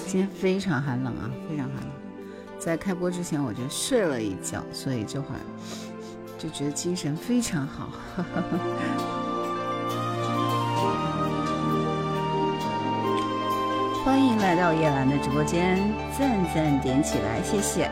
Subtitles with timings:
[0.07, 1.85] 今天非常寒冷啊，非常寒冷。
[2.59, 5.41] 在开播之前，我就睡了一觉，所以这会儿
[6.39, 7.91] 就觉得精神非常好。
[14.05, 15.79] 欢迎来到叶兰的直播间，
[16.19, 17.91] 赞赞点起来，谢谢。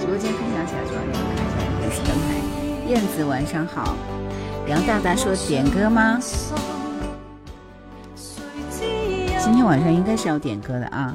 [0.00, 2.41] 直播间分享起来，主要就是牌。
[2.88, 3.96] 燕子晚上好，
[4.66, 6.18] 杨大大说点歌吗？
[8.16, 11.14] 今天晚上应该是要点歌的啊。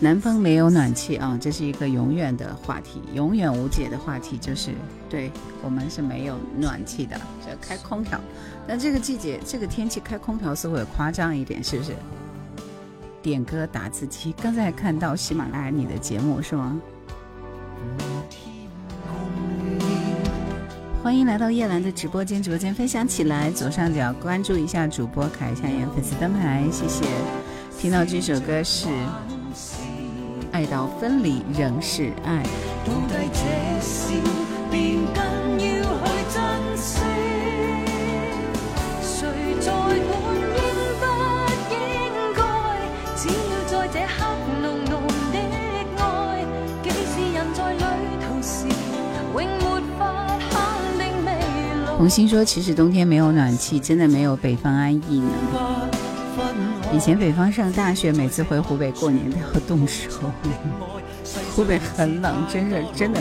[0.00, 4.72] 南方没有暖气啊，这是一个永远的话题，永远无解的话题，就是
[5.08, 5.30] 对
[5.62, 7.16] 我们是没有暖气的，
[7.48, 8.20] 要开空调。
[8.66, 11.92] 那这个季节，这个天气开空调似乎也夸张一点，是不是？
[13.24, 16.76] 点歌打字机，刚才看到喜马拉雅你的节目是吗？
[21.02, 27.06] 欢迎来到叶兰的直播间，直播间分享起来，左上角关注一下主播，卡一下颜粉丝灯牌，谢谢。
[27.78, 28.88] 听到这首歌是
[30.52, 32.44] 《爱到分离仍是爱》。
[52.04, 55.30] 红星说：“其实冬天没有暖气，真的没有北方安逸呢。
[56.92, 60.10] 以前北方上大学，每次回湖北过年都要冻手。
[61.56, 63.20] 湖北很冷，真是真的。”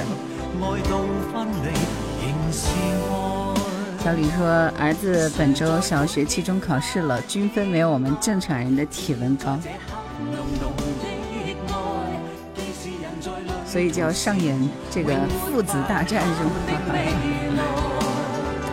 [4.04, 4.46] 小李说
[4.78, 9.58] ：“儿子本周小学期中考试了，均分没有我们正常人的体温高，
[13.66, 14.60] 所以就要上演
[14.92, 16.34] 这个父子大战吗？”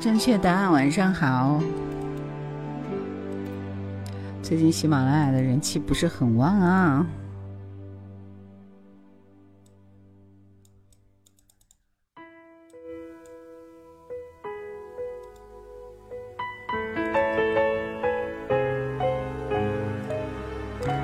[0.00, 1.60] 正确答案，晚上好。
[4.42, 7.06] 最近喜马拉雅的人气不是很旺啊。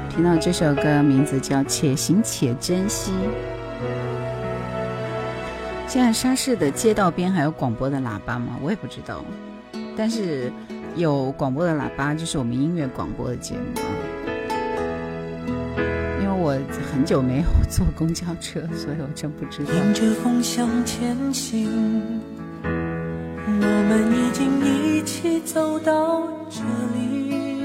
[0.09, 3.13] 听到这首歌，名字叫《且行且珍惜》。
[5.89, 8.59] 现在沙市的街道边还有广播的喇叭吗？
[8.61, 9.25] 我也不知道，
[9.97, 10.53] 但是
[10.97, 13.81] 有广播的喇叭就是我们音乐广播的节目。
[13.81, 13.87] 啊。
[16.21, 16.61] 因为我
[16.93, 19.73] 很久没有坐公交车，所以我真不知道。
[19.73, 22.21] 迎着风向前行，
[22.65, 24.51] 我们已经
[24.99, 26.63] 一起走到这
[26.99, 27.61] 里。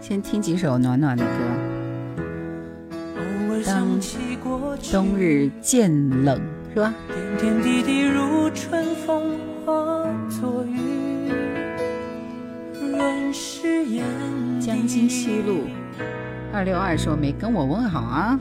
[0.00, 2.96] 先听几首暖暖的歌。
[3.66, 3.86] 当
[4.90, 6.40] 冬日渐冷。
[6.74, 6.90] 点
[7.38, 10.78] 点滴滴如春风化作雨。
[14.60, 15.62] 江津西路
[16.52, 18.38] 二六二说没跟我问好啊！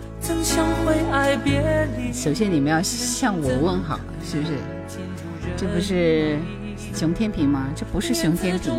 [2.11, 4.53] 首先你们要向我问好，是不是？
[5.57, 6.37] 这不是
[6.93, 7.67] 熊天平吗？
[7.75, 8.71] 这不是熊天平，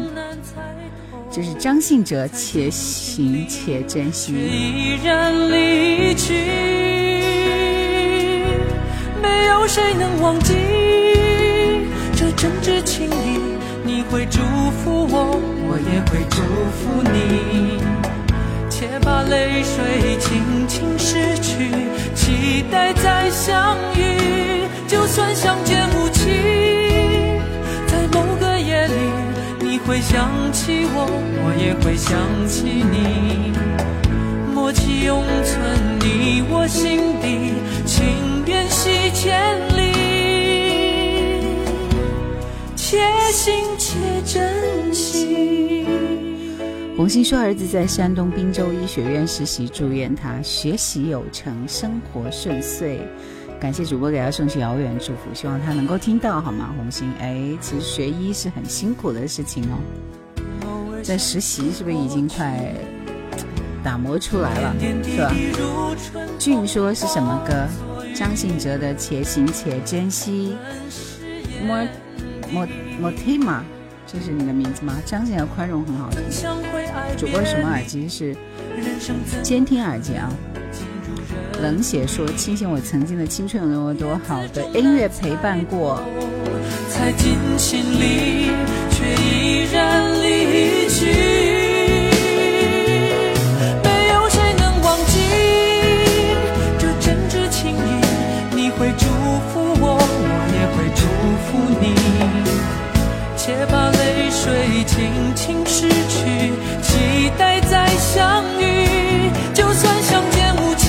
[1.31, 4.35] 这是张信哲，且行且珍惜。
[9.23, 10.53] 没有谁能忘记
[12.15, 13.41] 这真挚情谊。
[13.85, 14.39] 你会祝
[14.71, 16.43] 福我，我也会祝
[16.77, 17.79] 福你。
[18.71, 21.71] 且把泪水轻轻拭去，
[22.15, 24.67] 期待再相遇。
[24.89, 26.31] 就算相见无期，
[27.87, 29.11] 在某个夜里，
[29.61, 30.17] 你会想
[30.53, 31.09] 起我，
[31.45, 32.13] 我也会想
[32.47, 33.53] 起你。
[34.55, 37.55] 默契永存，你我心底
[37.87, 41.43] 情缘系千里，
[42.77, 42.99] 且
[43.33, 45.87] 行且珍惜。
[46.99, 53.01] 红星说：“儿子在山东滨州医学院实习，祝愿他学习有成，生活顺遂。”
[53.59, 56.75] 感谢主播给他送去遥远祝福，希望他能够听到，好吗？
[56.77, 62.71] 红星，哎，其实学医是很辛苦的事情哦，在实习是不是已经快？
[63.83, 65.35] 打磨出来了，是吧？
[66.39, 67.53] 俊说是什么歌？
[68.15, 70.57] 张信哲的《且行且珍惜》。
[74.05, 74.95] 这是你的名字吗？
[75.07, 76.21] 张信哲《宽容》很好听。
[77.19, 78.09] 主播什么耳机？
[78.09, 78.37] 是
[79.43, 80.31] 监听耳机啊。
[81.63, 86.03] 冷血说：庆幸我曾经的青春有那么多好的音乐陪伴过。
[103.45, 109.29] 且把泪水轻轻拭去，期待再相遇。
[109.53, 110.87] 就算相见无期，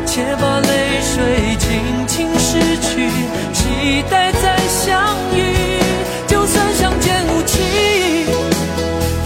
[0.05, 3.09] 且把泪水轻轻拭去，
[3.55, 5.03] 期待再相
[5.35, 5.55] 遇。
[6.27, 7.59] 就算相见无期，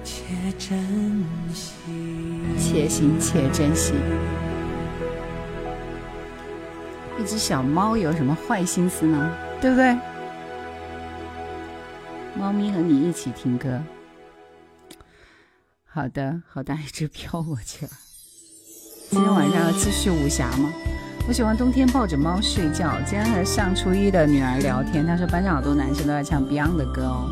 [0.00, 0.46] 天！
[2.58, 3.92] 且行且珍惜。
[7.20, 9.30] 一只小猫有什么坏心思呢？
[9.60, 9.96] 对不对？
[12.34, 13.80] 猫咪和你一起听歌，
[15.86, 17.92] 好的，好大一只飘过去了。
[19.10, 20.68] 今天晚上要继续武侠吗？
[21.26, 22.90] 我喜欢冬天抱着猫睡觉。
[23.06, 27.30] 今天和上初一的女儿聊天，她说班上好多男生都在唱 Beyond 的歌哦。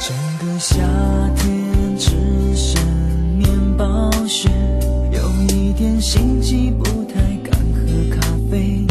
[0.00, 0.76] 整个夏
[1.36, 2.82] 天只剩
[3.36, 4.50] 面包屑。
[5.20, 8.86] 有一点心悸，不太敢喝咖啡，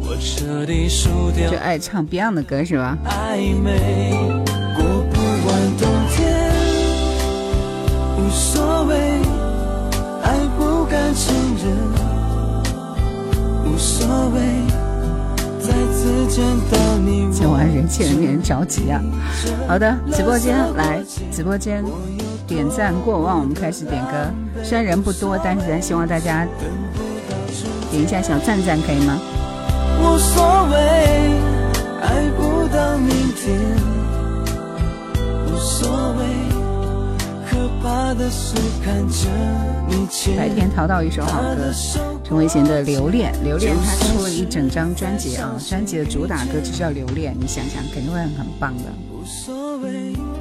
[0.00, 4.10] 我彻底输掉就爱唱 beyond 的歌是吧暧昧
[4.46, 6.40] 过不完冬天
[8.16, 8.94] 无所谓
[10.22, 12.96] 爱不敢承认
[13.72, 14.38] 无所谓
[15.58, 19.02] 再次见到你我竟然人见人着急啊
[19.66, 21.82] 好的直播间来直播间
[22.46, 24.12] 点赞过万，我们开始点歌。
[24.62, 26.46] 虽然人不多，但是咱希望大家
[27.90, 29.18] 点一下小赞赞，可以吗？
[29.98, 31.32] 无所谓，
[40.36, 41.56] 白天淘到一首好歌，
[42.22, 43.32] 陈慧娴的《留恋》。
[43.44, 47.32] 留恋，他出了一整张专辑啊，专辑的主打歌就叫《留恋》。
[47.38, 48.84] 你想想，肯定会很棒的。
[49.10, 50.35] 无所谓。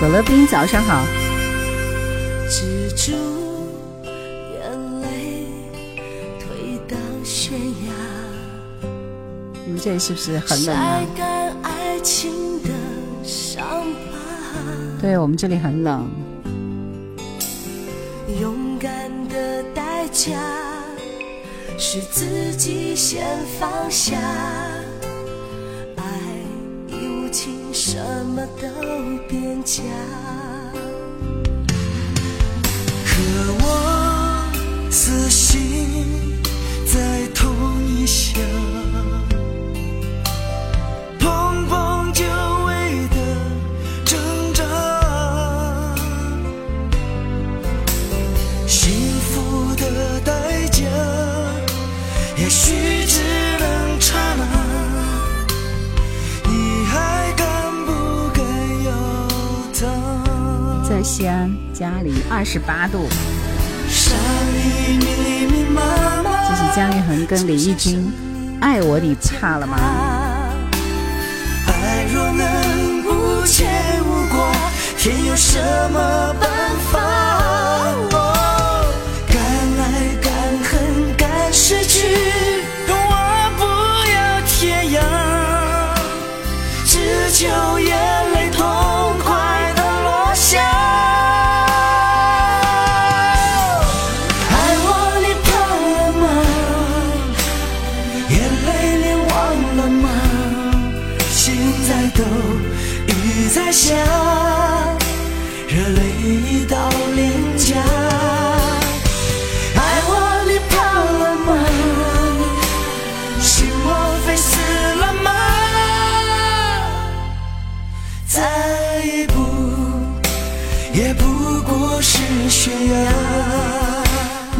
[0.00, 1.04] 葛乐斌，早上好。
[2.48, 3.14] 止住
[4.04, 5.44] 眼泪，
[6.38, 8.86] 推到悬崖。
[9.66, 10.76] 你们这里是不是很冷？
[15.00, 16.08] 对我们这里很冷。
[18.40, 20.30] 勇敢的代价。
[21.80, 23.24] 是自己先
[23.58, 24.14] 放下。
[27.90, 28.68] 什么都
[29.28, 29.82] 变假，
[33.06, 36.36] 可我死心
[36.86, 37.46] 在痛
[37.86, 38.42] 一下。
[62.40, 63.04] 二十八度，
[66.46, 67.98] 这是姜育恒跟李翊君，
[68.62, 69.74] 《爱我你怕了吗》。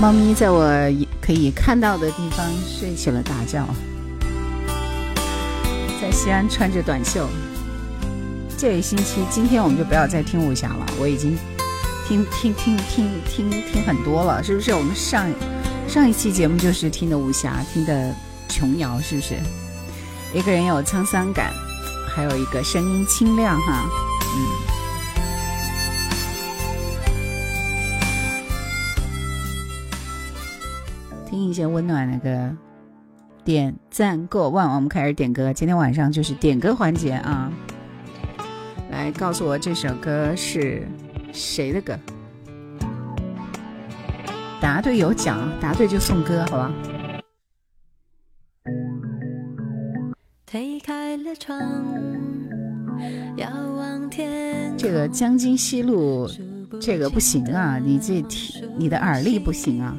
[0.00, 0.64] 猫咪在我
[1.20, 3.66] 可以看到的地方睡起了大觉，
[6.00, 7.26] 在西安穿着短袖。
[8.56, 11.36] 这一星期今天我们就不要再听武侠了，我已经
[12.06, 12.76] 听听听
[13.28, 14.72] 听听听很多了，是不是？
[14.72, 15.26] 我们上
[15.88, 18.14] 上一期节目就是听的武侠，听的
[18.48, 19.34] 琼瑶，是不是？
[20.32, 21.52] 一个人有沧桑感，
[22.14, 23.84] 还有一个声音清亮哈。
[24.22, 24.67] 嗯。
[31.60, 32.56] 些温暖的歌，
[33.44, 35.52] 点赞过万，我们开始点歌。
[35.52, 37.50] 今天晚上就是点歌环节啊！
[38.92, 40.86] 来告诉我这首歌是
[41.32, 41.98] 谁的歌？
[44.60, 46.72] 答对有奖，答对就送歌，好吧？
[50.46, 51.58] 推开了窗，
[53.34, 54.72] 遥望天。
[54.76, 56.30] 这个江津西路，
[56.80, 57.80] 这个不行啊！
[57.84, 58.24] 你这
[58.76, 59.98] 你的耳力不行啊！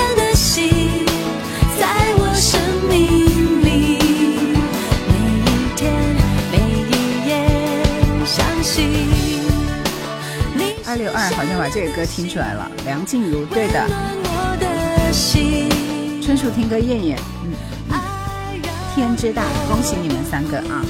[11.61, 13.85] 把这个歌听出来了，梁静茹对的。
[16.23, 18.65] 春树听歌，燕燕，嗯，
[18.95, 20.81] 天之大，恭喜你们三个啊！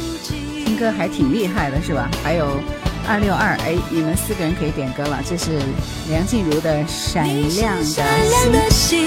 [0.64, 2.10] 听歌还挺厉害的是吧？
[2.24, 2.48] 还有
[3.06, 5.20] 二六二，哎，你们四个人可以点歌了。
[5.30, 5.60] 这是
[6.08, 7.76] 梁静茹的《闪亮
[8.54, 9.06] 的心》。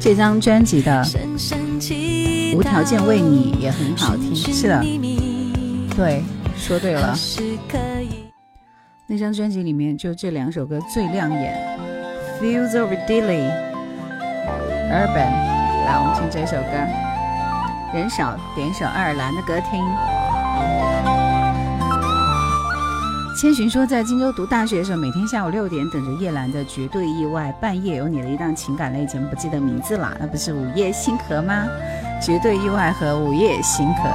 [0.00, 1.04] 这张专辑的
[2.56, 4.80] 《无条件为你》也很好听，是的，
[5.94, 6.22] 对，
[6.56, 7.16] 说对了。
[9.06, 11.78] 那张专辑里面就这两首歌最亮眼，
[12.42, 13.06] 《Fields of Dealey》、
[14.90, 15.30] 《Urban》，
[15.86, 16.72] 来，我们听这首歌。
[17.96, 20.97] 人少，点一首爱尔兰的歌听。
[23.40, 31.64] 千寻说，在荆州读大学的时候，每天下午六点等着叶兰的《绝对意外》，半夜有你的一档情感类节目，不记得名字了，那不是《午夜星河》吗？
[32.26, 34.08] 《绝对意外》和《午夜星河》。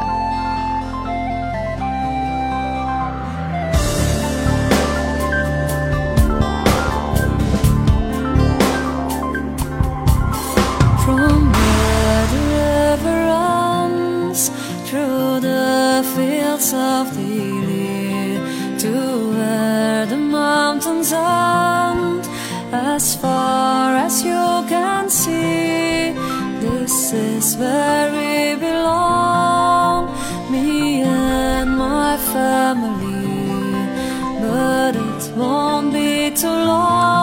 [27.57, 30.07] where we belong,
[30.51, 33.73] me and my family.
[34.41, 37.22] But it won't be too long.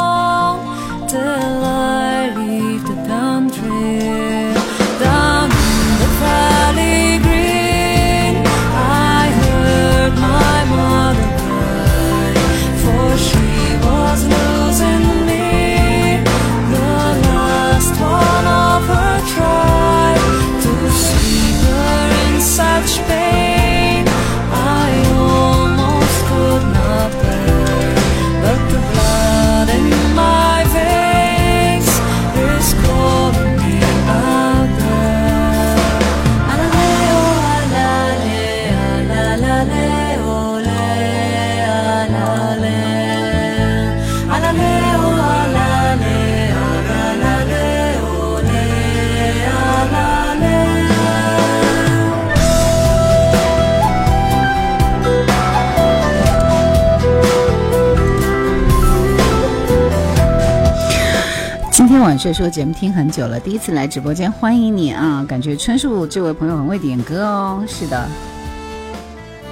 [62.21, 65.25] 所以说，节目听很久了，第一次来直播间，欢迎你啊！
[65.27, 67.65] 感觉春树这位朋友很会点歌哦。
[67.67, 68.07] 是的，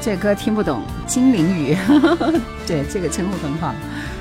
[0.02, 1.74] 这歌听不懂，精灵语。
[2.68, 3.74] 对，这个称呼很好。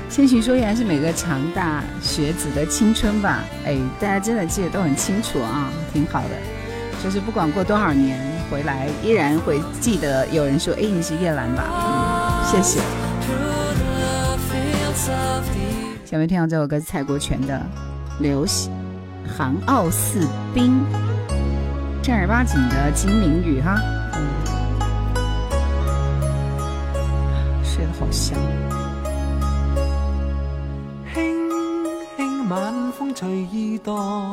[0.08, 3.44] 千寻说依然是每个长大学子的青春吧？
[3.66, 6.30] 哎，大家真的记得都很清楚啊，挺好的。
[7.04, 8.18] 就是不管过多少年
[8.50, 10.26] 回来，依然会记得。
[10.28, 12.42] 有人说，哎，你是叶兰吧？
[12.48, 12.80] 嗯，谢谢。
[16.06, 17.87] 下面听到这首歌，蔡国权的。
[18.20, 18.44] 刘，
[19.36, 20.84] 韩傲斯冰，
[22.02, 23.80] 正儿八经的金陵语哈，
[27.62, 28.36] 睡得好香。
[31.14, 31.50] 轻
[32.16, 34.32] 轻晚风随衣荡，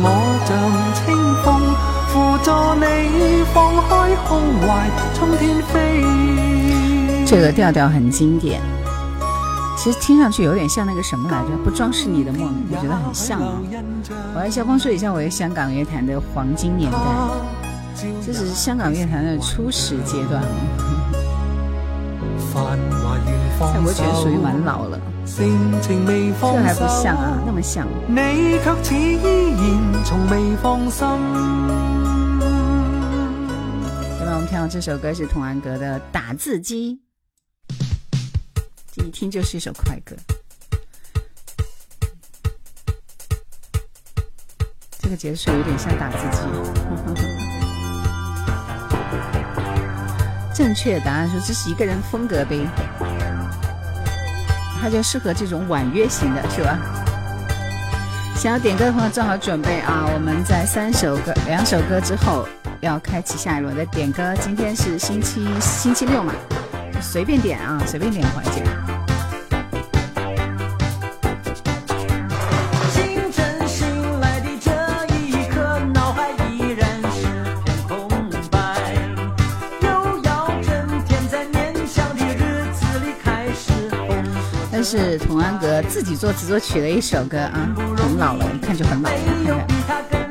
[0.03, 1.63] 我像清风，
[2.09, 7.25] 辅助你放开胸怀，冲天飞。
[7.25, 8.61] 这个调调很经典。
[9.83, 11.57] 其实听上去有点像那个什么来着？
[11.65, 13.59] 不装饰你的梦，我觉得很像啊！
[14.35, 16.99] 我来肖峰说一下，我在香港乐坛的黄金年代，
[18.23, 20.43] 这是香港乐坛的初始阶段
[23.59, 27.87] 蔡国权属于蛮老了，这还不像啊，那么像。
[28.07, 31.81] 你依然从未放下面
[34.21, 37.01] 我们看到这首歌是童安格的《打字机》。
[39.11, 40.15] 一听就是一首快歌，
[45.03, 47.19] 这个结束有点像打字机。
[50.55, 52.65] 正确答案说这是一个人风格呗，
[54.81, 56.79] 他就适合这种婉约型的，是吧？
[58.37, 60.09] 想要点歌的朋友做好准备啊！
[60.15, 62.47] 我们在三首歌、两首歌之后
[62.81, 64.37] 要开启下一轮的点歌。
[64.41, 66.33] 今天是星期星期六嘛，
[67.03, 68.90] 随便点啊，随便点个环节。
[84.93, 89.09] 是童安格自己作词作曲的一首歌啊，很老了，一看就很老。
[89.87, 90.31] 看看，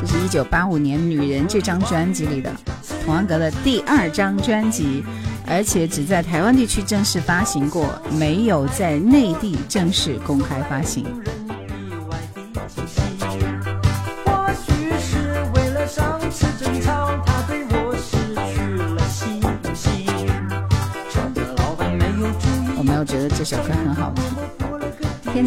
[0.00, 2.50] 这是一九八五年《女人》这张专辑里的，
[3.04, 5.04] 童安格的第二张专辑，
[5.46, 7.86] 而且只在台湾地区正式发行过，
[8.18, 11.06] 没有在内地正式公开发行。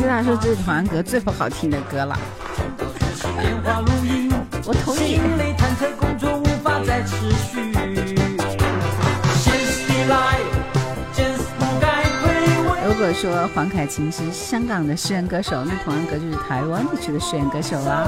[0.10, 2.17] 大叔，这是童安格最不好听的歌了，
[4.65, 5.22] 我同意。
[12.84, 18.08] 如果说黄凯芹是香港的诗人歌手，那童安格就是台湾地区的诗人歌手啦。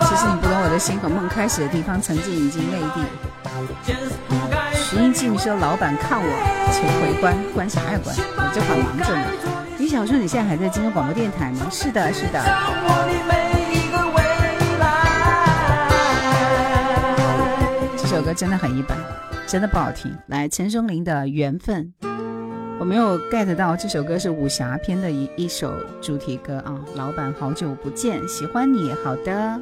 [0.00, 4.23] 其实你不懂我的心和梦开始的地方，曾经已经内地。
[4.98, 9.64] 云记你说老板看我，请回关关啥呀关，我这会忙着呢。
[9.76, 11.66] 你想说你现在还在金央广播电台吗？
[11.70, 12.40] 是的，是的。
[17.96, 18.96] 这首歌真的很一般，
[19.48, 20.16] 真的不好听。
[20.28, 21.92] 来，陈松伶的《缘分》，
[22.78, 26.78] 我没有 get 到这首歌是武侠片的一一首主题歌啊。
[26.94, 28.92] 老板，好久不见，喜欢你。
[29.04, 29.60] 好的，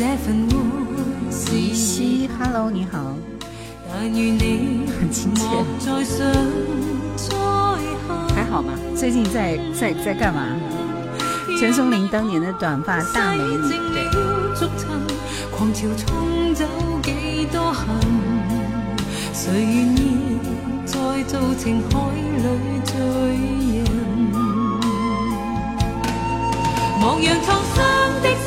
[0.00, 2.98] 林夕，Hello，你好。
[3.92, 4.10] 很
[5.08, 5.44] 亲切。
[8.34, 8.72] 还好吗？
[8.96, 10.48] 最近在在在干嘛？
[11.60, 13.70] 陈松伶当年的短发大美女，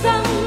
[0.04, 0.47] 心。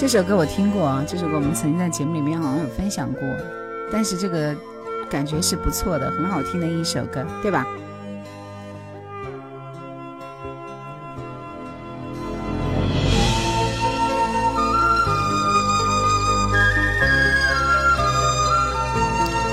[0.00, 3.20] 这首歌我听过，啊，这首歌我们曾经在节目里面好像有分享过，
[3.92, 4.56] 但是这个
[5.10, 7.66] 感觉是不错的，很好听的一首歌，对吧？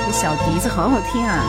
[0.05, 1.43] 这小笛子好好听啊！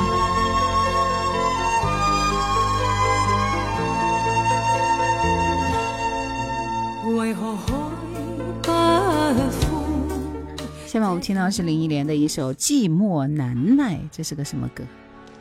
[10.99, 14.83] 下面我们听到是林忆莲的一首《寂寞难耐》，这是个什么歌？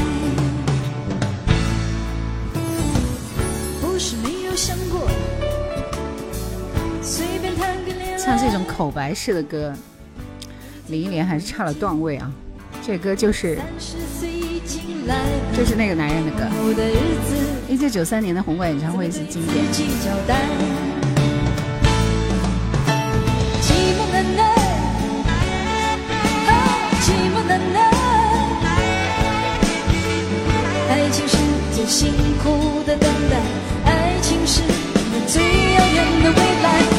[3.82, 5.08] 不是没有想过。
[8.22, 9.72] 唱这种口白式的歌，
[10.88, 12.32] 林忆莲还是差了段位啊！
[12.84, 13.60] 这歌就是，
[15.56, 17.49] 这是那个男人的歌。
[17.72, 19.64] 一九九三年的红馆演唱会是经典。
[30.90, 31.38] 爱情是
[31.76, 32.12] 最辛
[32.44, 34.62] 苦的等待爱情是
[35.28, 36.99] 最遥远的未来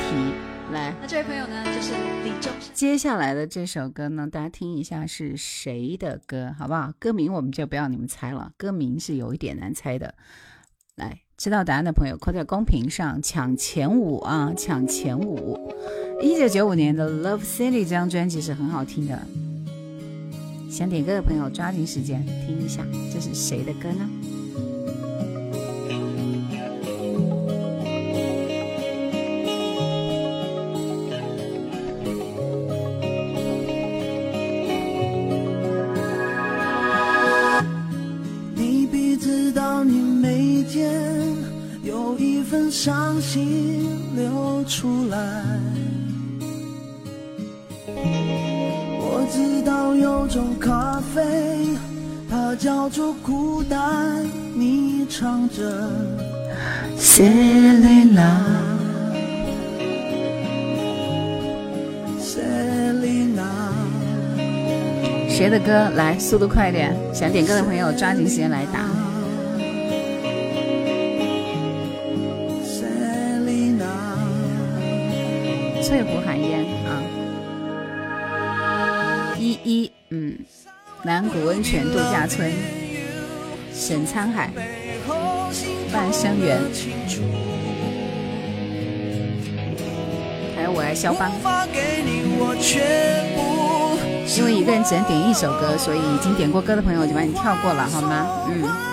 [0.72, 2.52] 来，那这位朋友呢，就是李钟。
[2.74, 6.92] 接下来的这首歌呢，大家听一下是谁的歌，好不好？
[7.00, 10.16] 歌名我们就不要你们猜了，歌名是有一点难猜的。
[10.96, 15.70] 来，知道答案的朋友扣在公屏上，抢前五啊，抢前五。
[16.22, 19.20] 一九九五年的《Love City》这张专辑是很好听的，
[20.70, 24.10] 想点歌的朋友抓紧时间听一下，这是谁的歌呢？
[42.54, 45.44] 份伤心流出来，
[47.88, 51.66] 我知道有种咖啡，
[52.30, 54.24] 它叫做孤单。
[54.54, 55.66] 你唱着
[56.96, 58.46] 谢丽娜，
[65.28, 65.90] 谁的歌？
[65.96, 66.96] 来，速度快一点！
[67.16, 69.03] 想点歌的朋友抓紧时间来打。
[75.96, 80.34] 翠湖寒烟啊，依依，嗯，
[81.04, 82.52] 南谷温泉度假村，
[83.72, 84.50] 沈沧海，
[85.92, 86.58] 半生缘，
[90.58, 91.32] 还有我爱肖邦。
[94.36, 98.28] 因为一个人只能点一首歌，所以已经点过歌的朋友就把你跳过了，好吗？
[98.48, 98.93] 嗯。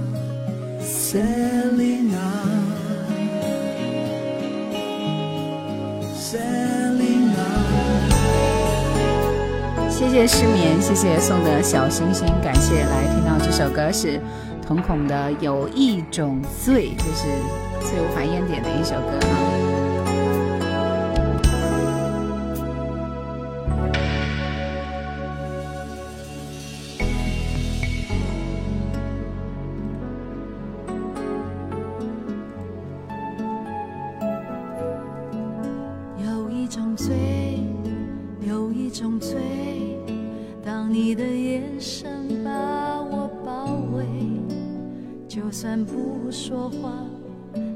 [1.11, 2.31] Selena
[9.89, 14.17] 谢谢失眠，谢谢送的小星星，感谢来听到这首歌是
[14.65, 17.27] 《瞳孔的有一种罪》，就是
[17.81, 19.50] 最无法原点的一首歌啊。
[46.51, 46.91] 说话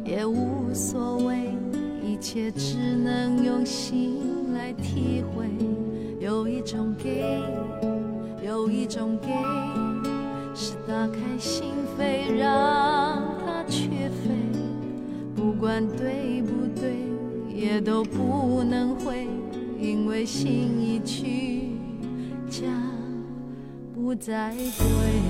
[0.04, 1.48] 也无所谓，
[2.04, 5.48] 一切只能用心来体会。
[6.20, 7.24] 有一种给，
[8.46, 9.30] 有一种给，
[10.54, 14.34] 是打开心扉让它去飞。
[15.34, 16.98] 不管对不对，
[17.48, 19.26] 也都不能回，
[19.80, 21.78] 因为心已去，
[22.50, 22.66] 家
[23.96, 25.25] 不再归。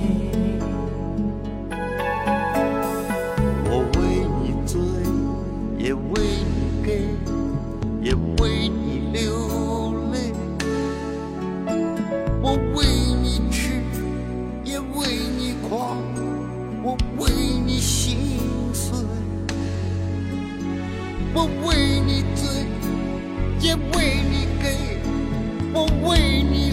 [23.94, 24.98] 为你给，
[25.74, 26.65] 我为你。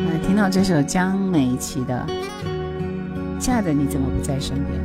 [0.06, 2.06] 来听到这首江美琪的
[3.40, 4.85] 《亲爱的》，你怎么不在身边？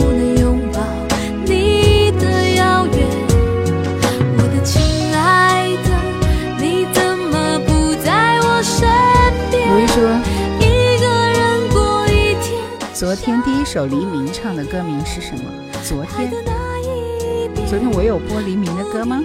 [12.93, 15.43] 昨天第一首黎明唱的歌名是什么？
[15.83, 16.31] 昨天，
[17.67, 19.21] 昨天我有播黎明的歌吗？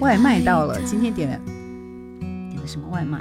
[0.00, 3.18] 外卖到了，今天点点的什么外卖？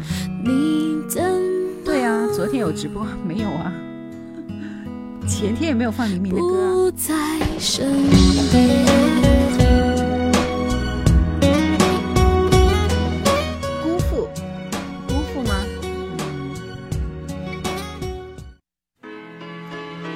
[1.85, 3.73] 对啊，昨天有直播没有啊？
[5.39, 6.67] 前天也没有放黎明的歌啊？
[13.83, 14.27] 辜负，
[15.07, 15.53] 辜负吗？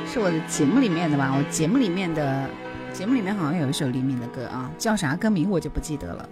[0.07, 1.31] 是我的节目里面的吧？
[1.37, 2.49] 我节目里面的，
[2.91, 6.27] 节目里面好像有一首黎明的歌啊，叫啥歌名我就不记得了。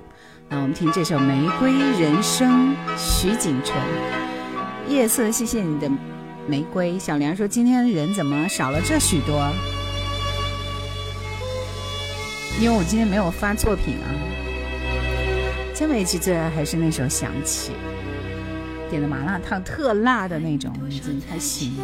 [0.50, 1.72] 那我们听这首《玫瑰
[2.02, 3.80] 人生》，徐锦纯，
[4.88, 5.88] 夜色，谢谢你的。
[6.50, 9.48] 玫瑰小梁说：“今天人怎么少了这许多？
[12.60, 14.08] 因为我今天没有发作品啊。
[15.76, 17.72] 江美琪最爱还是那首《想起》。
[18.90, 21.84] 点的麻辣烫，特辣的那种，真的太行了。”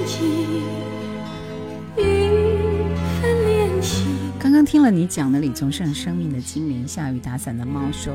[4.71, 8.13] 听了你讲的李宗盛《生命的精灵》，下雨打伞的猫说，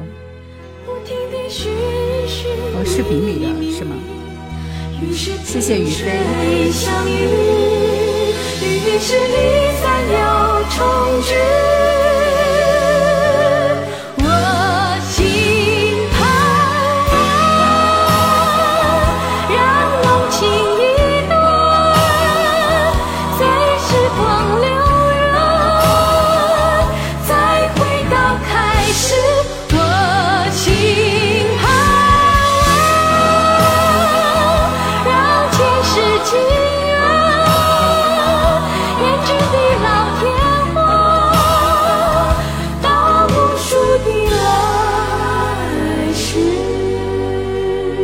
[0.87, 3.95] 不停哦，视频里的是吗？
[5.55, 5.85] 谢谢雨
[12.01, 12.06] 飞。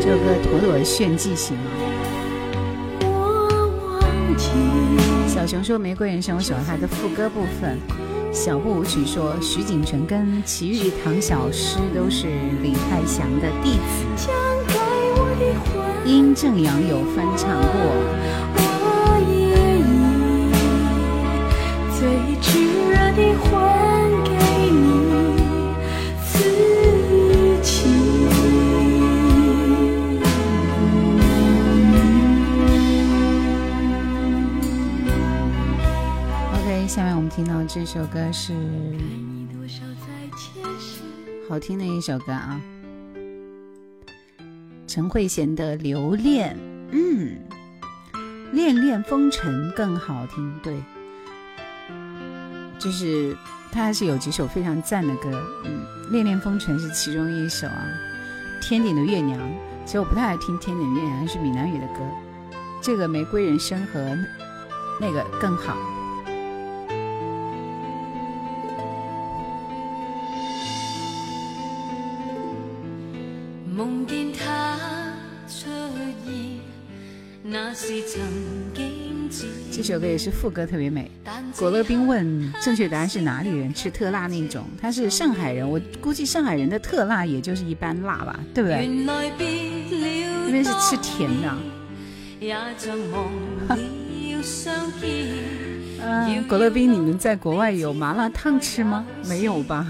[0.05, 1.71] 这首歌《妥的炫技》行吗？
[5.29, 7.79] 小熊说《玫瑰人生》，我喜欢它的副歌部分。
[8.33, 12.27] 小步舞曲说徐锦城跟齐豫、唐小诗都是
[12.63, 13.79] 李泰祥的弟
[14.17, 14.31] 子。
[16.05, 17.95] 阴正阳有翻唱过。
[21.97, 24.92] 最热的还给你。
[37.29, 38.53] 听到这首歌是
[41.49, 42.61] 好听的一首歌啊，
[44.87, 46.57] 陈慧娴的《留恋》，
[46.91, 47.37] 嗯，
[48.53, 50.77] 《恋恋风尘》更好听，对，
[52.79, 53.37] 就是
[53.71, 55.31] 他还是有几首非常赞的歌，
[55.65, 57.87] 嗯，《恋恋风尘》是其中一首啊，
[58.67, 59.39] 《天顶的月娘》，
[59.85, 62.01] 其实我不太爱听《天顶的月娘》，是闽南语的歌，
[62.83, 64.17] 这个《玫瑰人生》和
[65.01, 65.92] 那个更好。
[79.73, 81.11] 这首歌也是副歌特别美。
[81.57, 84.67] 果乐冰问，正确答案是哪里人吃特辣那种？
[84.81, 88.87] 他是上海人，我估计上海人的特辣也就是一般辣吧，对不对？
[88.87, 89.23] 那
[90.53, 91.57] 边是吃甜的。
[96.03, 99.07] 嗯， 果乐冰，你们在国外有麻辣烫吃吗？
[99.27, 99.87] 没有吧？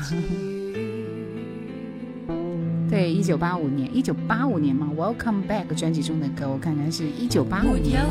[2.93, 4.87] 对，一九八五年，一九八五年嘛。
[4.95, 8.05] Welcome Back 专辑中的歌，我看看是，一九八五年，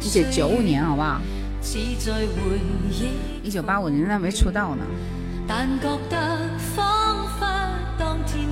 [0.00, 1.20] 一九九五年，好不好？
[3.44, 4.82] 一九八五年那没出道呢。
[5.46, 5.58] 当
[8.26, 8.48] 天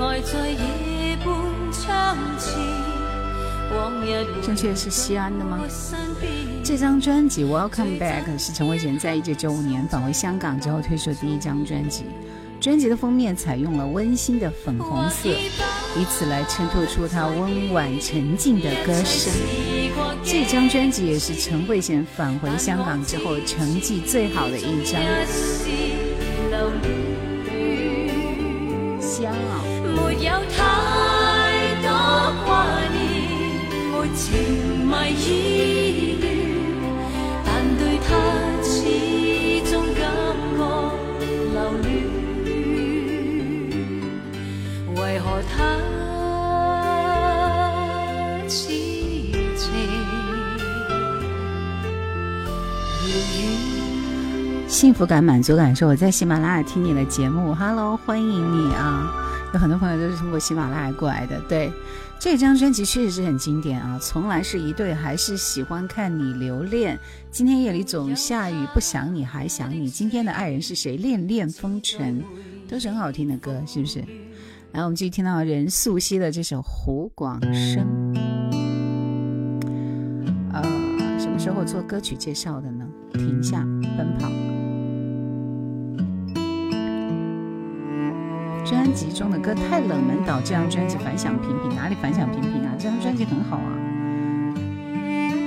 [0.00, 1.16] 爱在夜
[4.42, 5.60] 正确是西安的吗？
[6.68, 12.06] 这张专辑《Welcome Back》是陈慧娴在一九九五年返回香港之后推出的第一张专辑。
[12.60, 19.32] 专辑的封面采用了温馨的粉红色，以此来衬托出她温婉沉静的歌声。
[20.24, 25.00] 这张专辑也是陈慧娴返回香港之后成绩最好的一张。
[29.00, 29.62] 香啊！
[54.68, 58.28] 幸福感、满足感，说我在喜马拉雅听你的节目，Hello，欢迎
[58.68, 59.10] 你啊！
[59.54, 61.72] 有很多朋友都是通过喜马拉雅过来的，对。
[62.18, 63.98] 这张专辑确实是很经典啊！
[64.00, 66.98] 从来是一对，还是喜欢看你留恋。
[67.30, 69.88] 今天夜里总下雨，不想你还想你。
[69.88, 70.96] 今天的爱人是谁？
[70.96, 72.24] 恋恋风尘
[72.66, 74.00] 都是很好听的歌，是不是？
[74.72, 77.84] 来，我们继续听到任素汐的这首《胡广生》。
[80.54, 80.62] 呃，
[81.20, 82.86] 什么时候做歌曲介绍的呢？
[83.12, 83.60] 停下，
[83.96, 84.55] 奔跑。
[88.66, 91.76] 专辑中的歌太冷门，导致这张专辑反响平平。
[91.76, 92.74] 哪里反响平平啊？
[92.76, 93.70] 这张专辑很好啊，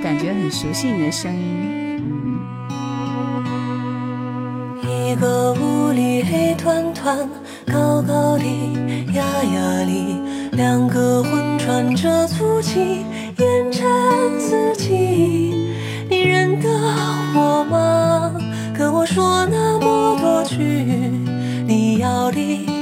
[0.02, 2.00] 感觉很熟悉你的声音。
[4.82, 7.28] 一个雾里黑团团，
[7.70, 8.44] 高高的，
[9.12, 13.04] 压压的，两个魂喘着粗气，
[13.36, 13.84] 烟尘
[14.40, 15.74] 四起。
[16.08, 16.70] 你认得
[17.34, 18.32] 我吗？
[18.74, 20.56] 跟我说那么多句，
[21.66, 22.79] 你要的。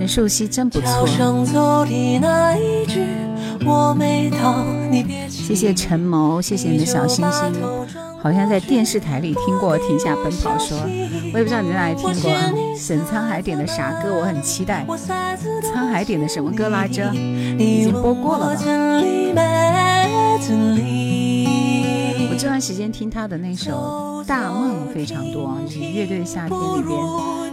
[0.00, 1.06] 人素汐真不错。
[5.28, 7.52] 谢谢陈谋，谢谢你的小心心。
[8.20, 10.76] 好像在电视台里听过《停下奔跑》，说，
[11.32, 12.32] 我也不知道你在哪里听过。
[12.76, 14.12] 沈沧海点的啥歌？
[14.14, 14.86] 我很期待。
[15.72, 17.12] 沧海点的什么歌来着？
[17.58, 18.54] 已经播过了
[19.34, 21.04] 吧？
[22.38, 27.00] 这段时间听他的那首《大梦》非常多，就是乐队《夏天》里边，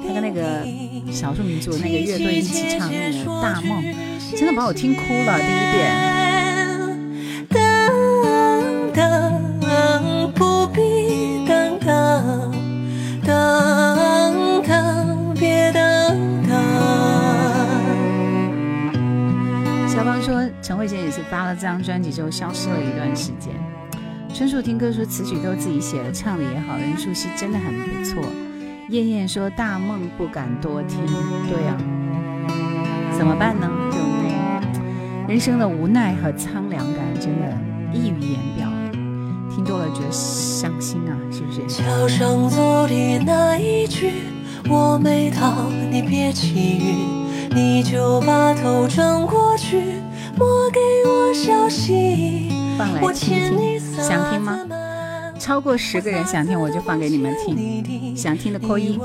[0.07, 3.81] 他跟那个少数民族那个乐队一起唱那个《大梦》，
[4.37, 7.49] 真的把我听哭了，第一遍。
[7.49, 8.91] 等
[9.63, 12.51] 等，不必等等，
[13.25, 16.61] 等等，别等等。
[20.21, 23.51] 说，陈慧娴也是发了这张专辑之后消失了一段时间。
[24.37, 26.77] 春树听歌说，词曲都自己写的，唱的也好。
[26.77, 28.21] 任素汐真的很不错。
[28.89, 30.97] 燕燕说，大梦不敢多听。
[31.47, 31.77] 对啊，
[33.17, 33.69] 怎么办呢？
[33.89, 37.57] 就那人生的无奈和苍凉感，真的
[37.93, 38.69] 溢于言表。
[39.49, 41.65] 听多了觉得伤心啊，是不是？
[41.81, 42.29] 桥上
[43.25, 44.11] 那一句，
[44.67, 46.81] 我我你你别起
[47.55, 49.81] 韵，就把头转过去，
[50.37, 50.81] 莫给
[51.33, 52.54] 消息。
[52.77, 54.59] 放来听听，想听吗？
[55.39, 58.15] 超过十个人想听，我就放给你们听。
[58.15, 58.97] 想听的扣一。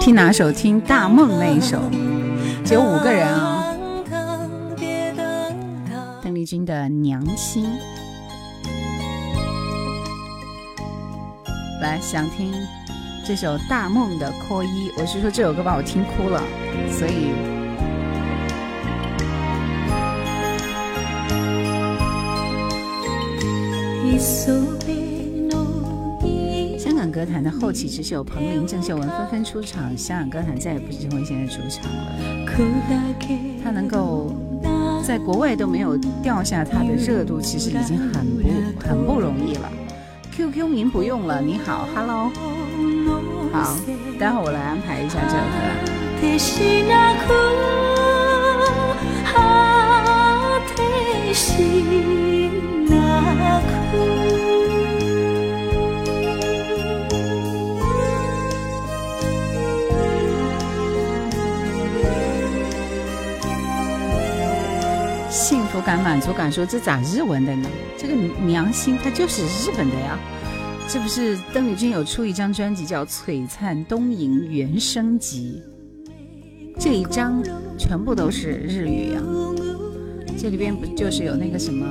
[0.00, 0.50] 听哪首？
[0.50, 1.78] 听大梦那一首。
[2.72, 3.74] 有五个人啊，
[6.22, 7.66] 邓丽君的《娘亲》，
[11.80, 12.54] 来想听
[13.26, 16.40] 这首大梦的《扣一》，我是说这首歌把我听哭了，
[16.88, 17.50] 所以。
[26.78, 32.39] 香港歌坛的后起之秀彭羚、郑秀文纷纷出场，香港歌坛再也不是像慧娴的主场了。
[33.62, 34.32] 他能够
[35.06, 38.42] 在国外都没有掉下他的热度，其实已经很不
[38.86, 39.70] 很不容易了。
[40.32, 42.30] Q Q 名不用了，你好，Hello，
[43.52, 43.74] 好，
[44.18, 45.34] 待会儿我来安排一下这
[46.40, 46.58] 首
[47.26, 47.34] 歌。
[65.80, 67.68] 敢满足，感说这咋日文的呢？
[67.96, 70.18] 这个娘心它就是日本的呀。
[70.88, 75.62] 这不是邓丽君有出一张专辑叫《璀璨东瀛原声集》，
[76.82, 77.42] 这一张
[77.78, 79.20] 全部都是日语呀。
[80.36, 81.86] 这里边不就是有那个什么，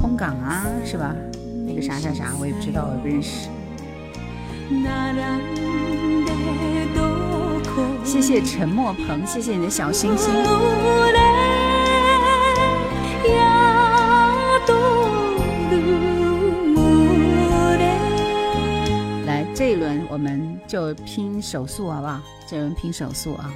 [0.00, 1.14] 空港啊，是吧？
[1.66, 2.88] 那个啥啥啥，我也不知道。
[2.88, 3.50] 我不认识。
[8.14, 10.32] 谢谢陈墨鹏，谢谢你的小心心。
[19.26, 22.22] 来，这一轮我们就拼手速，好不好？
[22.46, 23.52] 这一轮拼手速啊！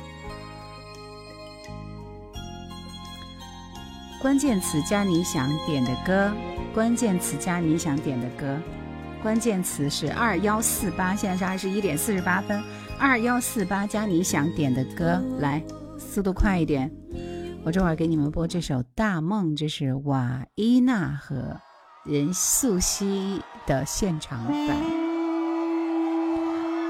[4.20, 6.32] 关键词加你想点的歌，
[6.74, 8.58] 关键词加你想点的歌，
[9.22, 12.60] 关键词是二幺四八，现在是二十一点四十八分。
[12.98, 15.62] 二幺四八加你想点的歌来，
[15.98, 16.90] 速度快一点，
[17.64, 21.58] 我这会儿给你们播这首《大梦》，这是瓦依娜和
[22.04, 24.76] 任素汐的现场版，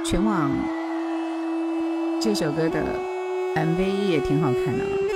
[0.02, 0.50] 全网
[2.22, 2.82] 这首歌的
[3.56, 4.84] MV 也挺好看的。
[5.04, 5.07] 啊。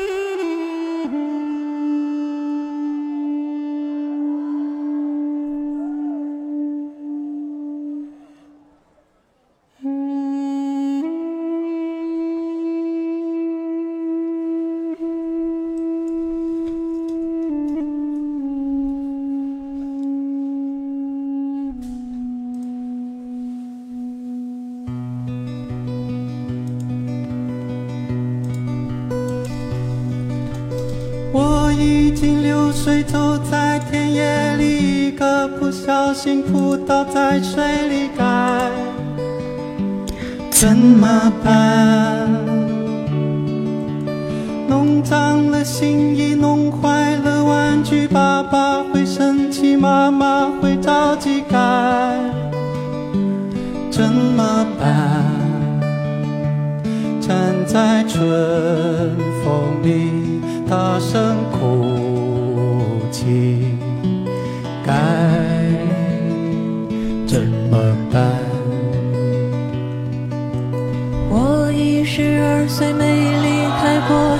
[32.72, 38.70] 水走在田野里，一个不小心扑倒在水里，该
[40.50, 42.28] 怎么办？
[44.68, 52.14] 弄脏了新衣，弄坏了玩具，爸爸会生气，妈妈会着急，该
[53.90, 55.22] 怎么办？
[57.20, 58.26] 站在春
[59.44, 61.51] 风里，大声。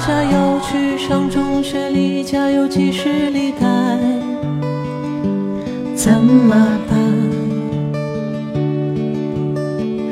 [0.06, 3.60] 家要去上中学，离家有几十里地，
[5.94, 6.52] 怎么
[6.90, 6.98] 办？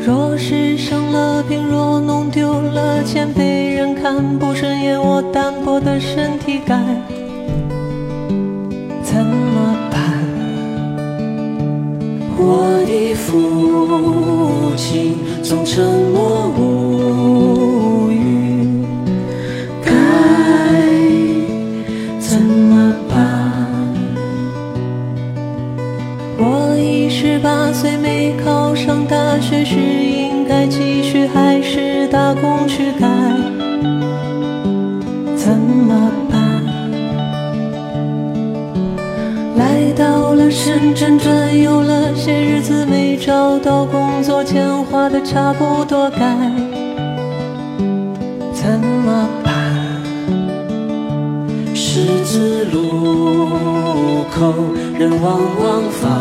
[0.07, 6.79] 若是生了病，若弄丢了钱，被人看不顺眼，我单薄的身体该
[9.03, 10.25] 怎么办？
[12.37, 16.10] 我的父亲总称。
[43.51, 46.19] 收到工作钱花的差不多，该
[48.53, 49.57] 怎么办？
[51.75, 53.49] 十字路
[54.33, 54.55] 口
[54.97, 56.20] 人往往。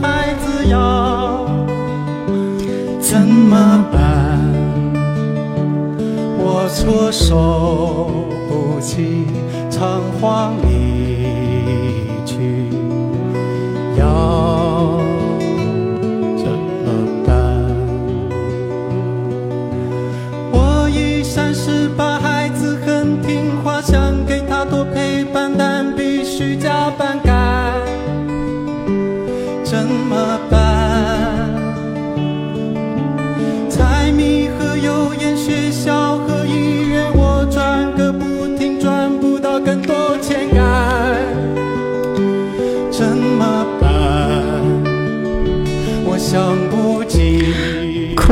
[0.00, 0.78] 孩子呀，
[3.00, 4.40] 怎么办？
[6.38, 8.10] 我措手
[8.48, 9.26] 不及，
[9.70, 11.01] 仓皇离。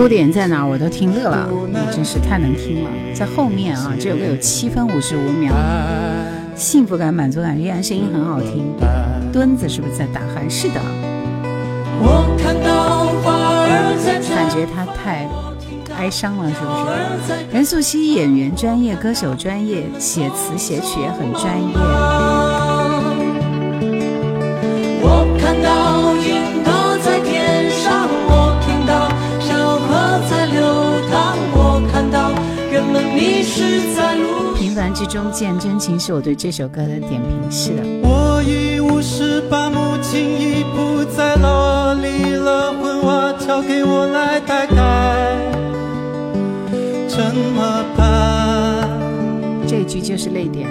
[0.01, 0.65] 优点在哪？
[0.67, 2.91] 我都听乐了，你真是太能听了。
[3.15, 5.53] 在后面啊，这首歌有七分五十五秒，
[6.55, 8.73] 幸福感、满足感，依然声音很好听。
[9.31, 10.49] 墩子是不是在打鼾？
[10.49, 10.81] 是的。
[12.01, 13.37] 我看到花
[13.69, 15.29] 儿在感觉他太
[16.03, 17.35] 哀伤了，是不是？
[17.55, 22.20] 任素汐，演员专业，歌手专业，写词写曲也很专业。
[35.01, 37.83] 剧中见真情是我对这首歌的点评，是的。
[38.07, 45.37] 我已五十八，母亲已不在老，离了婚我交给我来带该
[47.09, 49.59] 怎么办？
[49.67, 50.69] 这句就是泪点。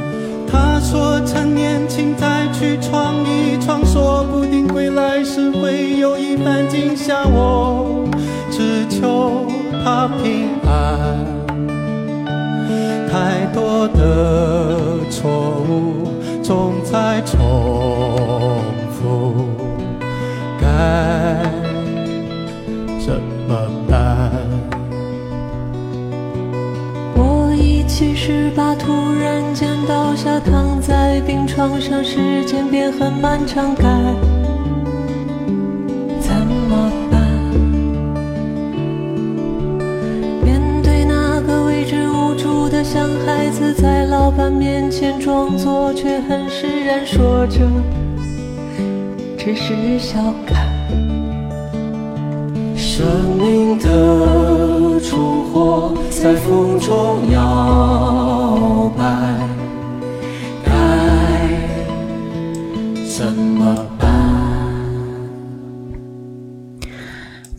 [0.51, 7.17] 他说趁年轻再去闯一闯，说不定归来时会有一番景象。
[7.33, 8.05] 我
[8.51, 9.47] 只求
[9.83, 11.48] 他平安。
[13.11, 16.09] 太多的错误
[16.43, 17.39] 总在重
[18.91, 19.47] 复，
[20.61, 21.43] 该
[23.03, 23.57] 怎么
[23.89, 24.31] 办？
[27.15, 34.38] 我一七十八，突然间倒下，躺在病床上，时间变很漫长，该。
[43.73, 47.59] 在老板面前装作，却很释然，说着
[49.37, 50.67] 只是小看。
[52.75, 53.05] 生
[53.37, 59.48] 命的烛火在风中摇摆。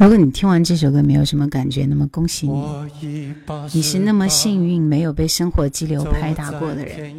[0.01, 2.65] 如果你听完这首歌没有什么感觉，那么恭喜你，
[3.75, 7.13] 你是那么幸运没有被生活激流拍打过的人。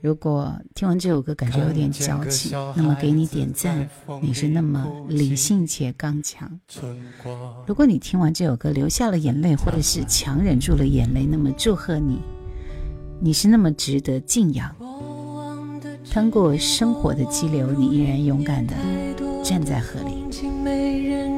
[0.00, 3.86] 如果听完这首歌感觉有点矫情，那么给你点赞，
[4.22, 6.50] 你是那么理性且刚强。
[7.66, 12.18] 如果你听完这首歌流下了眼泪，或者是强忍住了眼泪，那么祝贺你，
[13.20, 14.74] 你是那么值得敬仰。
[16.02, 18.72] 穿过生活的激流，你依然勇敢的
[19.44, 20.23] 站在河里。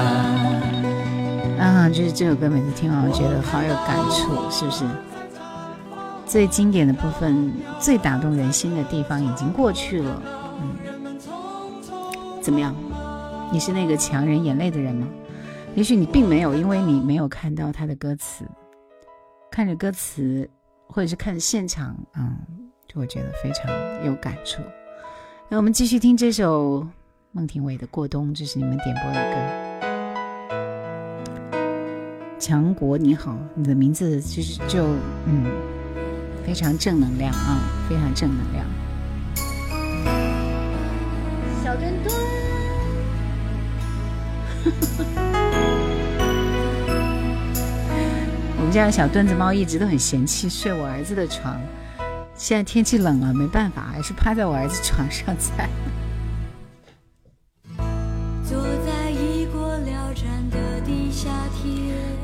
[1.59, 4.85] 啊就是这首歌，每次听完我觉得好有感触，是不是？
[6.25, 10.23] 最经典的部分、最打动人心的地方已经过去了。
[12.43, 12.75] 怎么样？
[13.53, 15.07] 你是那个强忍眼泪的人吗？
[15.77, 18.45] 也许你并没有，因为你没有看到他的歌词，
[19.49, 20.49] 看着歌词
[20.89, 22.37] 或者是看现场，嗯，
[22.89, 23.71] 就会觉得非常
[24.05, 24.61] 有感触。
[25.49, 26.85] 那我们继续听这首
[27.31, 29.23] 孟庭苇的《过冬》，这是你们点播的
[31.53, 31.59] 歌。
[32.41, 34.85] 强国你好，你的名字其实就
[35.27, 35.47] 嗯，
[36.45, 38.67] 非常正能量啊，非常正能量。
[48.59, 51.59] 我们家小墩子猫一直都很嫌弃睡我儿子的床，
[52.37, 55.69] 现在天气冷了，没办法，还是趴在我儿子床上 在。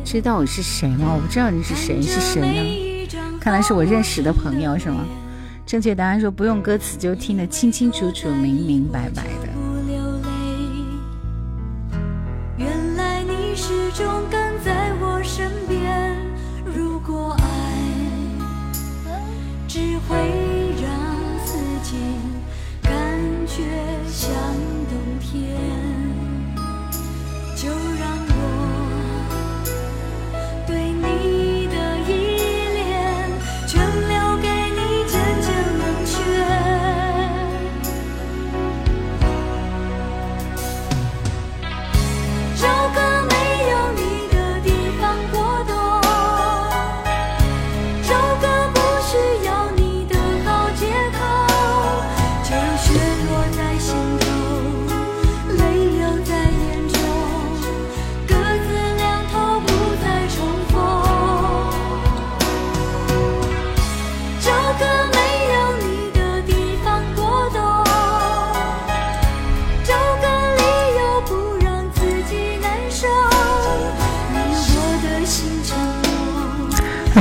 [0.04, 1.12] 这到底是谁吗？
[1.14, 3.38] 我不知道你是谁，是谁呢？
[3.40, 5.06] 看来是我认识的朋友，是吗？
[5.68, 9.47] 正确答案说不用歌词就听得清清楚楚、明明白白的。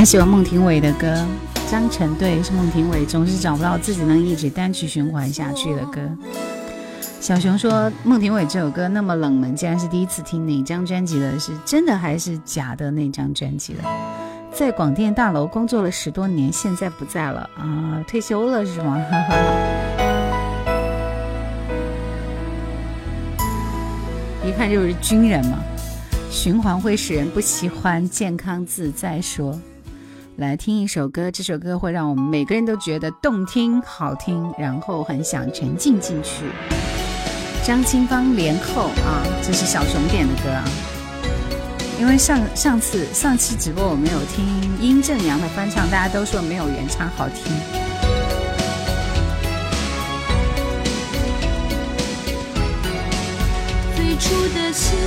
[0.07, 1.13] 喜欢孟庭苇的歌，
[1.69, 5.99] 张晨对是孟庭苇，总是找不到自己能一直单曲循环下去的歌。
[7.19, 11.37] 小熊说孟庭苇这首歌那么冷门，竟然是第一次听哪张专辑的？
[11.37, 13.79] 是真的还是假的那张专辑的？
[14.53, 19.05] 在广电大楼工作了十多年，现在不在了啊，退休了是吗？
[19.11, 19.35] 哈哈。”
[24.47, 25.57] 一看就是军人嘛。
[26.31, 29.53] 循环会使人不喜欢健康自在说。
[30.37, 36.45] 来听一首歌，这首歌会让我们每个人都觉得动听、好听，然后很想沉浸进去。
[37.65, 40.63] 张清芳《莲后》啊，这是小熊点的歌，啊。
[41.99, 44.45] 因为上上次上期直播我没有听
[44.79, 47.51] 殷正阳的翻唱，大家都说没有原唱好听。
[53.95, 54.99] 最初的心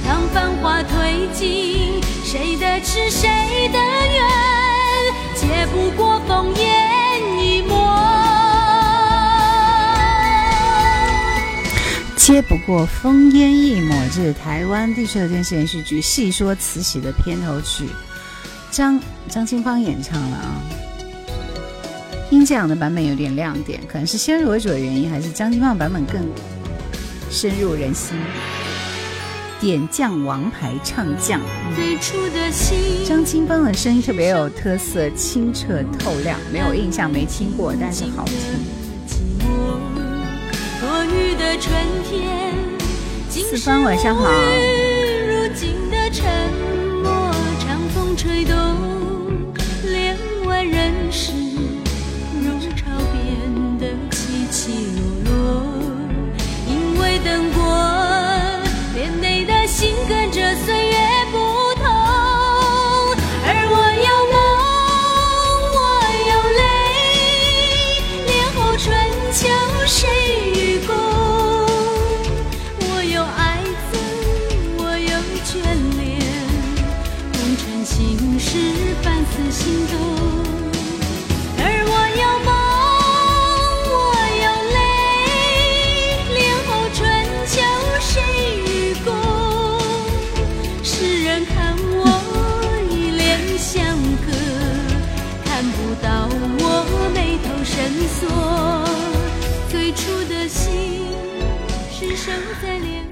[0.08, 3.28] 当繁华褪尽谁的痴谁
[3.70, 7.74] 的怨，解不过烽烟一抹
[12.16, 17.90] 接不过烽烟一抹这是台湾地区的电视连续剧戏说慈禧的片头曲
[18.72, 20.73] 张张清芳演唱了啊
[22.30, 26.22] 音样的版本有点亮点，可能是先入为主的原因，还是张清芳版本更
[27.30, 28.18] 深入人心。
[29.60, 31.40] 点将王牌唱将，
[33.08, 35.68] 张清芳的声音特别有特色，清澈
[36.00, 36.38] 透亮。
[36.52, 38.36] 没有印象没听过，但是好听。
[43.30, 44.28] 四方晚上好。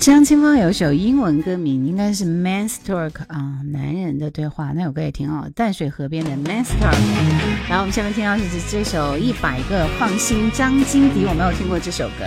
[0.02, 5.48] 张清芳有一首英文歌名应该是《Man's Talk》啊，男人的对话，那首歌也挺好。
[5.54, 6.96] 淡水河边的《Man's Talk》。
[7.72, 10.52] 后我们下面听到是这首《一百个放心》。
[10.58, 12.26] 张金迪，我没有听过这首歌。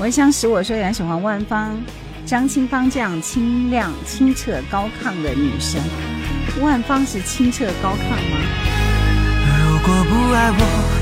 [0.00, 1.80] 我想，我说来喜欢万芳、
[2.26, 5.80] 张清芳这样清亮、清澈、高亢的女生。
[6.60, 9.46] 万芳是清澈高亢吗？
[9.46, 11.01] 如果不爱我。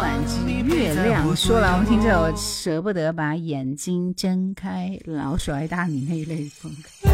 [0.00, 6.70] 婉之《月亮说了，我们听这首舍不得把眼睛睁开，老鼠爱大米那一类风
[7.02, 7.07] 格。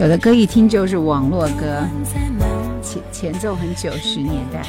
[0.00, 1.86] 有的歌一听就是网络歌，
[2.82, 4.62] 前前奏很九十年代，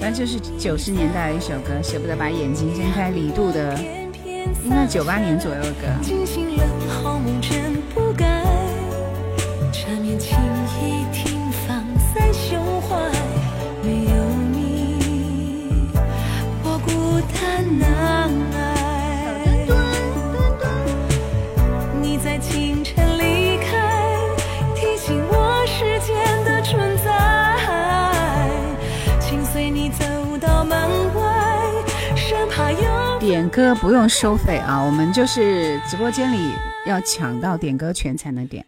[0.00, 3.10] 反正就是九十年代的一首歌，舍不得把眼睛睁开。
[3.10, 3.78] 李杜的，
[4.64, 6.79] 应该九八年左右的歌。
[33.52, 36.54] 歌不用收费啊，我们就是直播间里
[36.86, 38.64] 要抢到点歌权才能点。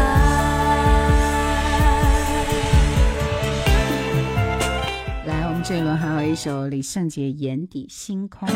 [5.25, 8.47] 来，我们这一轮还有一首李圣杰《眼底星空》，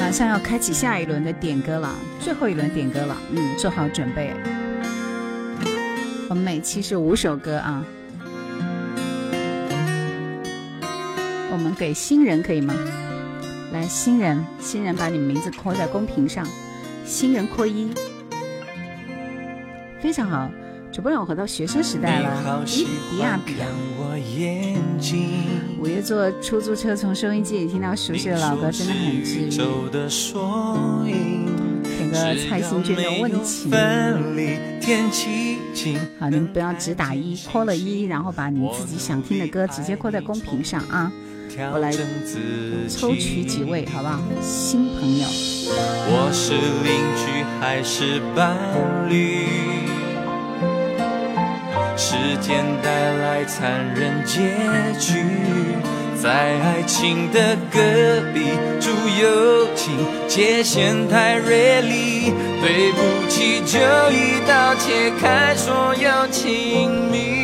[0.00, 4.32] 马上要开启下一轮的点歌了，最后一轮点歌了，嗯，做好准备。
[6.30, 7.84] 我们每期是五首歌啊。
[11.84, 12.72] 给新人可以吗？
[13.70, 16.42] 来，新人，新人把你们名字扣在公屏上，
[17.04, 17.90] 新人扣一，
[20.00, 20.50] 非常好。
[20.90, 23.68] 主播让我回到学生时代了，咦，比亚迪啊！
[25.78, 29.44] 五月坐出租车，从收音机里听到熟悉的老歌，真的很治
[31.04, 31.44] 愈。
[31.98, 33.68] 点个蔡幸娟的问题。
[36.18, 41.12] 好，你们不要只打一，扣了一，然后把你们自己想听的歌直接扣在公屏上啊。
[41.72, 44.18] 我来自抽取几位好不好？
[44.42, 45.26] 新朋友，
[45.70, 48.56] 我是邻居还是伴
[49.08, 49.44] 侣？
[51.96, 54.40] 时间带来残忍结
[54.98, 55.22] 局，
[56.20, 58.50] 在爱情的隔壁
[58.80, 58.90] 住
[59.22, 59.94] 游艇，
[60.26, 63.78] 界限太锐利，对不起，就
[64.10, 67.43] 一刀切开所有亲密。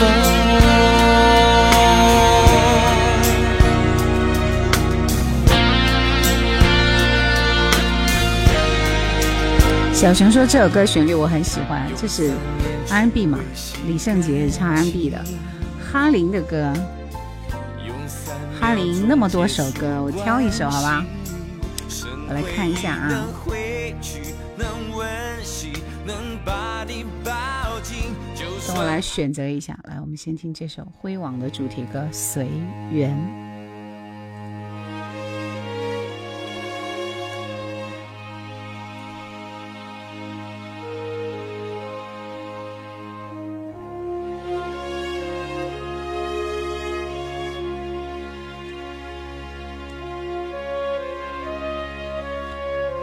[0.00, 1.57] 风。
[10.00, 12.30] 小熊说：“这首歌旋律我很喜欢，这是
[12.88, 13.36] 《安 b 嘛？
[13.84, 15.20] 李圣杰唱《安 b 的，
[15.80, 16.72] 哈林的歌。
[18.60, 21.04] 哈林那么多首歌，我挑一首好吧？
[22.28, 23.08] 我来看一下啊。
[28.68, 32.46] 等我来选择一下，来，我们先听这首《辉煌》的主题歌《随
[32.92, 33.10] 缘》。”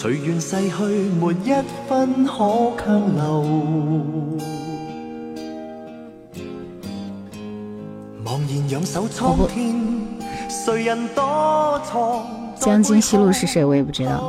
[0.00, 0.84] 随缘逝去，
[1.20, 1.52] 没一
[1.88, 2.32] 分可
[2.78, 3.42] 强留。
[8.24, 9.74] 茫然仰首苍天，
[10.48, 12.24] 谁人多错？
[12.60, 13.64] 江津西路是谁？
[13.64, 14.22] 我也不知道。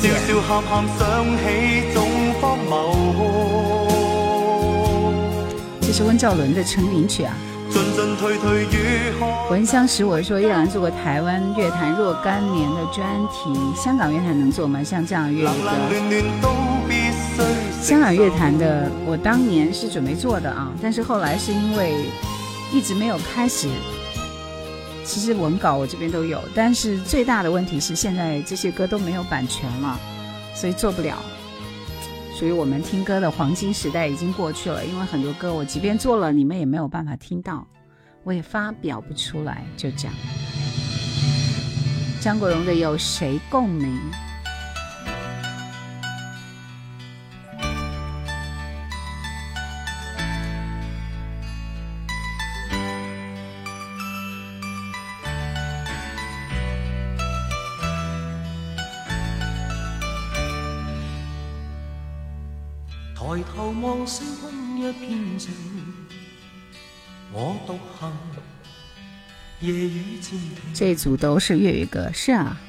[0.00, 1.84] 笑笑喊喊想起
[5.86, 7.36] 这是温兆伦的成名曲啊。
[9.50, 14.82] 闻香识我说依然做过台湾乐坛若干年的专题，香港乐坛能做吗？
[14.82, 16.48] 像这样乐的，
[17.82, 21.92] 香港乐坛的，我当年是准备做的啊，但是后来是因为
[22.72, 23.68] 一直没有开始。
[25.04, 29.98] 其实文稿我这边都有，但是最大的问题是现在这些歌都没有版权了，
[30.54, 31.16] 所以做不了。
[32.34, 37.66] 所以我们听歌的黄金时代已经过去了，因为很多歌我即便做了，你们也没有办法听到，
[38.24, 40.14] 我也发表不出来，就这样。
[42.20, 43.88] 张国荣的《有谁共鸣》。
[63.82, 65.50] 望星空一片静，
[67.32, 68.12] 我独行。
[69.60, 70.58] 夜雨渐停。
[70.74, 72.60] 这组都是粤语歌，是啊。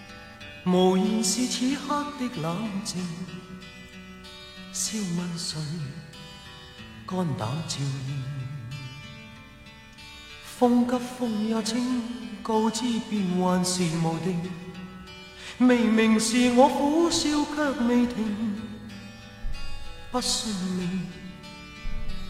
[0.63, 3.01] 无言是此刻的冷静，
[4.71, 5.59] 笑问谁
[7.05, 8.23] 肝胆照应？
[10.43, 12.03] 风急风又清，
[12.43, 14.39] 告知变幻是无定。
[15.57, 18.60] 明明是我苦笑，却未停。
[20.11, 20.31] 不只手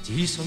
[0.06, 0.44] 去是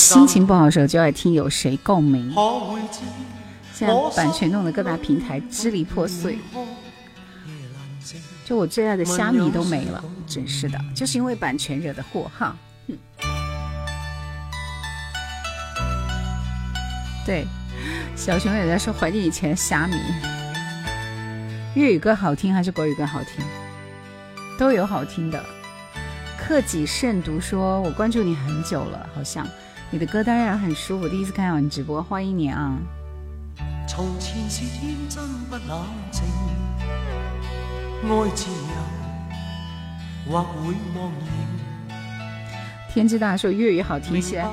[0.00, 2.30] 心情不好的时候就爱听《有谁共鸣》。
[3.72, 6.38] 现在版权弄得各大平台支离破碎，
[8.44, 12.54] 就我最爱的虾米都没了，真是的，就是因为版权惹的祸哈。
[17.24, 17.46] 对，
[18.14, 19.94] 小熊也在说怀念以前虾米。
[21.74, 23.42] 粤语歌好听还是国语歌好听？
[24.58, 25.42] 都有好听的。
[26.36, 29.46] 克己慎独说，我关注你很久了，好像
[29.90, 31.08] 你的歌当然很舒服。
[31.08, 32.76] 第一次看到你直播，欢迎你啊！
[34.20, 34.64] 前是
[42.92, 44.44] 天之大说粤语好听些。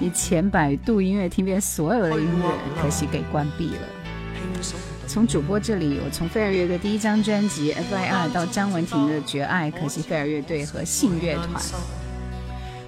[0.00, 4.99] 以前百度音乐听遍所有的音乐，可惜给关闭了。
[5.12, 11.48] 从主播这里，我从飞儿乐队第一张专辑《FIR》到张文婷的《绝爱》，可惜飞儿乐队和信乐团，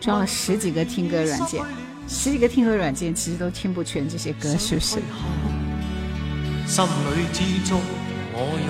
[0.00, 1.60] 装了十几个听歌软件，
[2.06, 5.00] 十几个听歌软件其实都听不全这些歌，是不是？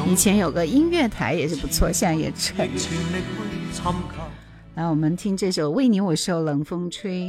[0.09, 2.65] 以前有个音乐台也是不错，现在也撤。
[4.77, 7.27] 来，我们听这首《为你我受冷风吹》，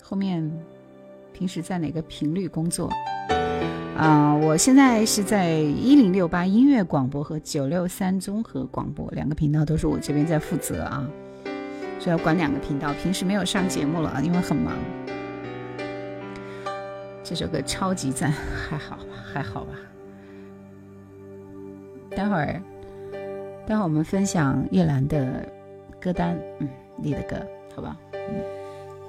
[0.00, 0.48] 后面。
[1.34, 2.88] 平时在哪个频率工作？
[3.98, 11.06] 啊，我现在是在一零六八音乐广播和九六三综合广播两个频道，都是我这边在负责啊，
[11.98, 12.94] 所以要管两个频道。
[13.02, 14.74] 平时没有上节目了，因为很忙。
[17.24, 19.02] 这首歌超级赞，还好吧？
[19.32, 19.72] 还好吧？
[22.10, 22.62] 待会儿，
[23.66, 25.44] 待会儿我们分享叶兰的
[26.00, 27.36] 歌单，嗯，你的歌，
[27.74, 27.96] 好吧？
[28.12, 28.63] 嗯。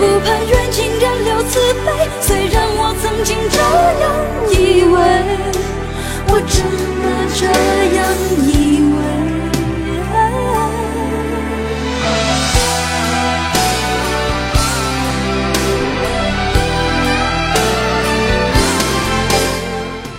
[0.00, 1.90] 不盼缘尽仍留慈悲，
[2.22, 3.56] 虽然我曾经这
[4.00, 4.04] 样
[4.48, 4.52] 以
[4.86, 4.96] 为，
[6.26, 6.54] 我真
[7.02, 7.04] 的
[7.36, 7.40] 这
[7.96, 7.98] 样
[8.46, 8.48] 以
[8.80, 8.84] 为。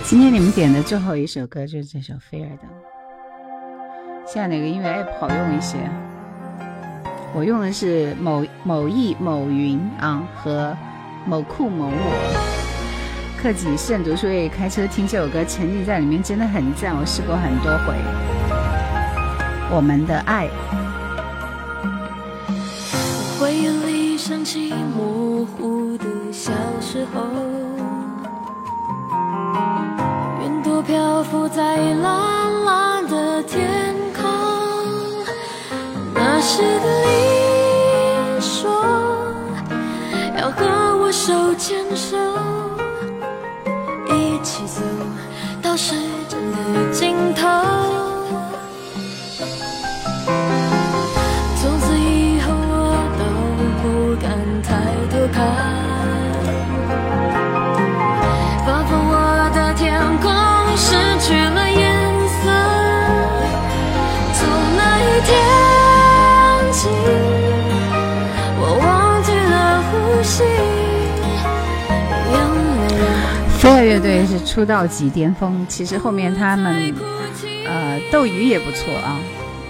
[0.04, 2.62] 今天你们点的最后一首歌就是这首飞儿的。
[4.32, 5.76] 现在哪个音乐 app 好用一些？
[7.34, 10.76] 我用的是某某易某云啊和
[11.24, 16.94] 某酷某我，克己慎独，所以开车听这首歌，沉浸在里面真的很赞。
[16.94, 17.94] 我试过很多回，
[19.74, 20.46] 《我们的爱》。
[23.40, 26.52] 回忆里想起模糊的小
[26.82, 27.22] 时候，
[30.44, 33.91] 云朵漂浮在蓝蓝的天。
[36.44, 38.68] 是的你说
[40.36, 42.16] 要和我手牵手，
[44.08, 44.80] 一起走
[45.62, 45.94] 到世
[46.28, 46.36] 界
[46.74, 47.91] 的尽头。
[74.38, 76.90] 是出道即巅峰，其实后面他们，
[77.68, 79.18] 呃，斗鱼也不错啊。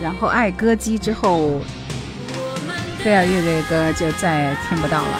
[0.00, 1.60] 然后爱歌姬之后，
[3.02, 5.18] 对啊，粤语歌就再也听不到了。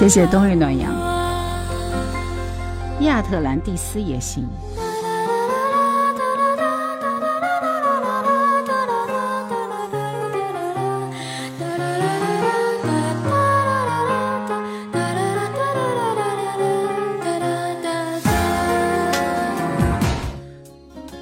[0.00, 0.90] 谢谢冬日暖阳，
[3.02, 4.48] 亚特兰蒂斯也行。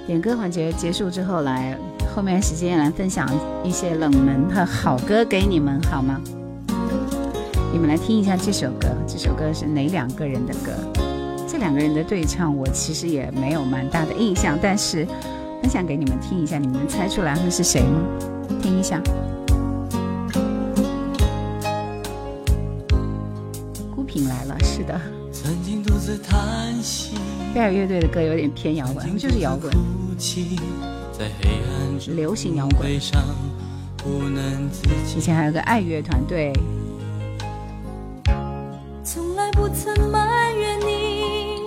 [0.06, 1.76] 点歌环节结束之后，来
[2.14, 3.28] 后面时间来分享
[3.64, 6.20] 一些冷门的好歌给你们，好吗？
[7.70, 10.72] 你们来听一下这首歌，这首歌是哪两个人的歌？
[11.46, 15.04] 这两个人的对唱，我其实也没有蛮大的印象，但是
[15.60, 18.00] 分享给你们听一下，你们能猜出来会是谁吗？
[18.62, 19.00] 听一下，
[23.94, 24.98] 孤品来了，是的。
[27.54, 29.70] 贝尔乐队的歌有点偏摇滚，就是摇滚。
[32.16, 32.88] 流行摇滚。
[35.16, 36.50] 以前还有个爱乐团队。
[40.10, 41.64] 埋怨你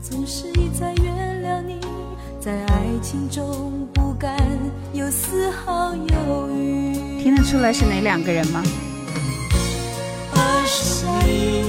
[0.00, 1.80] 总是一再原谅你
[2.40, 4.36] 在爱情中不甘
[4.92, 8.62] 有丝毫犹豫听得出来是哪两个人吗
[10.34, 11.67] 二十岁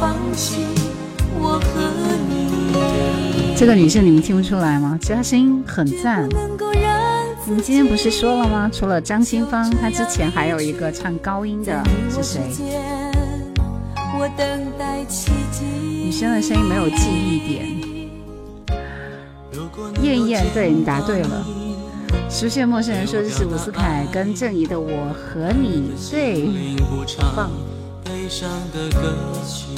[0.00, 0.16] 放
[1.38, 3.54] 我和你。
[3.56, 4.98] 这个女生你们听不出来吗？
[5.00, 6.26] 其实她声音很赞。
[7.46, 8.70] 你们今天不是说了吗？
[8.72, 12.40] 除了张清芳，她之前还有一个唱高音的是谁？
[16.02, 17.78] 女生的声音没有记忆点。
[20.02, 21.46] 艳艳，对你答对了。
[22.30, 26.46] 熟悉陌生人说这是伍思凯跟郑怡的《我和你》，对，
[27.34, 27.50] 放。
[28.74, 29.14] 的歌
[29.46, 29.68] 曲。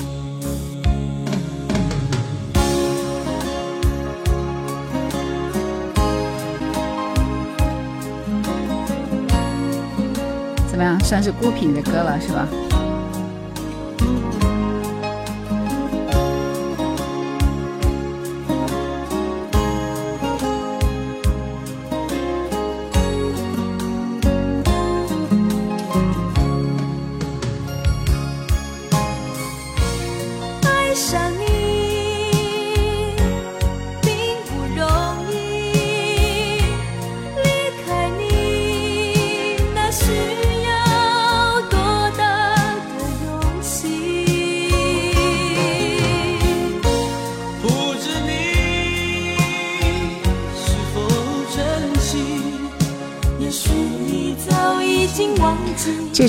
[10.66, 12.48] 怎么样，算是孤品的歌了，是吧？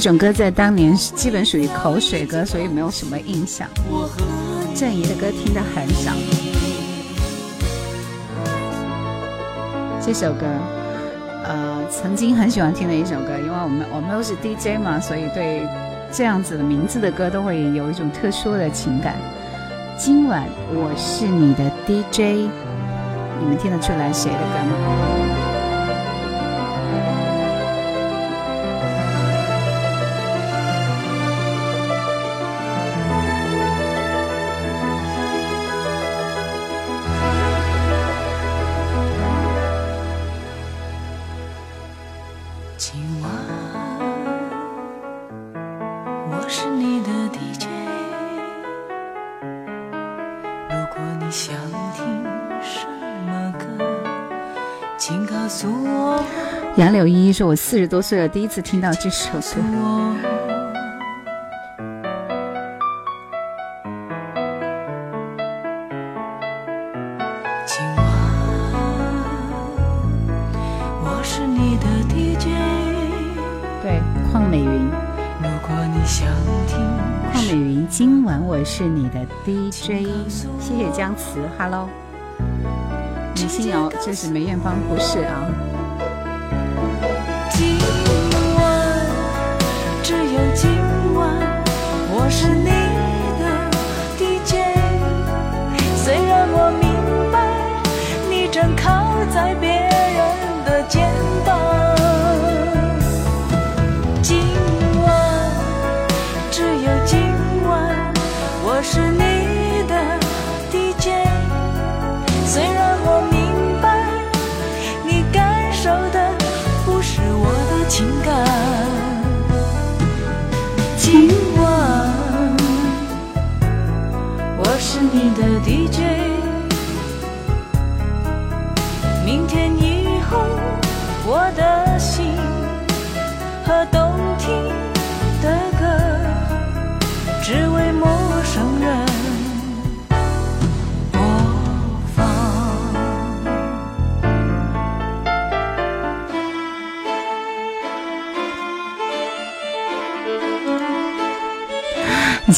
[0.04, 3.68] 这首歌在当年基本属于口水歌，所以没有什么印象。
[4.76, 6.12] 郑怡的歌听的很少。
[10.04, 10.48] 这首歌，
[11.44, 15.62] 呃，曾经很喜欢听的一首歌，因为我们我们都是 DJ 嘛，所以对
[16.12, 19.16] 这样子的名字的歌都会有一种特殊的情感。
[20.00, 22.50] 今晚我是你的 DJ，
[23.40, 25.21] 你们听得出来谁的歌吗？
[57.02, 59.42] 抖音是我四十多岁了，第一次听到这首歌。”
[73.82, 74.00] 对，
[74.32, 74.88] 邝美云。
[74.92, 76.28] 如果你想
[76.68, 76.78] 听
[77.34, 80.06] 邝美云，今晚我是你的 DJ。
[80.60, 81.90] 谢谢姜慈，Hello，
[83.38, 85.50] 李欣瑶，这是梅艳芳，不是啊。
[87.62, 87.78] 今
[88.56, 89.08] 晚，
[90.04, 90.68] 只有今
[91.14, 91.38] 晚，
[92.12, 93.01] 我是你。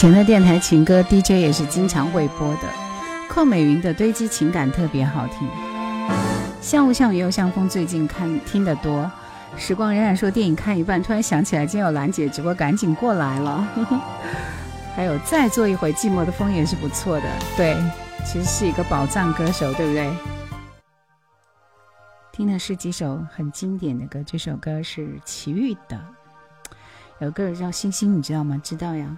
[0.03, 2.67] 以前的电台情歌 DJ 也是经常会播的，
[3.29, 5.47] 寇美云的堆积情感特别好听。
[6.59, 9.09] 像雾像雨又像风，最近看听得多。
[9.55, 13.65] 时光荏苒说电影看一半，突然想起来今天有兰姐直播，赶紧过来了。
[14.93, 17.25] 还有再做一回寂寞的风也是不错的。
[17.55, 17.73] 对，
[18.25, 20.13] 其实是一个宝藏歌手，对不对？
[22.33, 25.97] 听的是几首很经典的歌，这首歌是齐豫的。
[27.19, 28.59] 有个人叫星星，你知道吗？
[28.61, 29.17] 知道呀。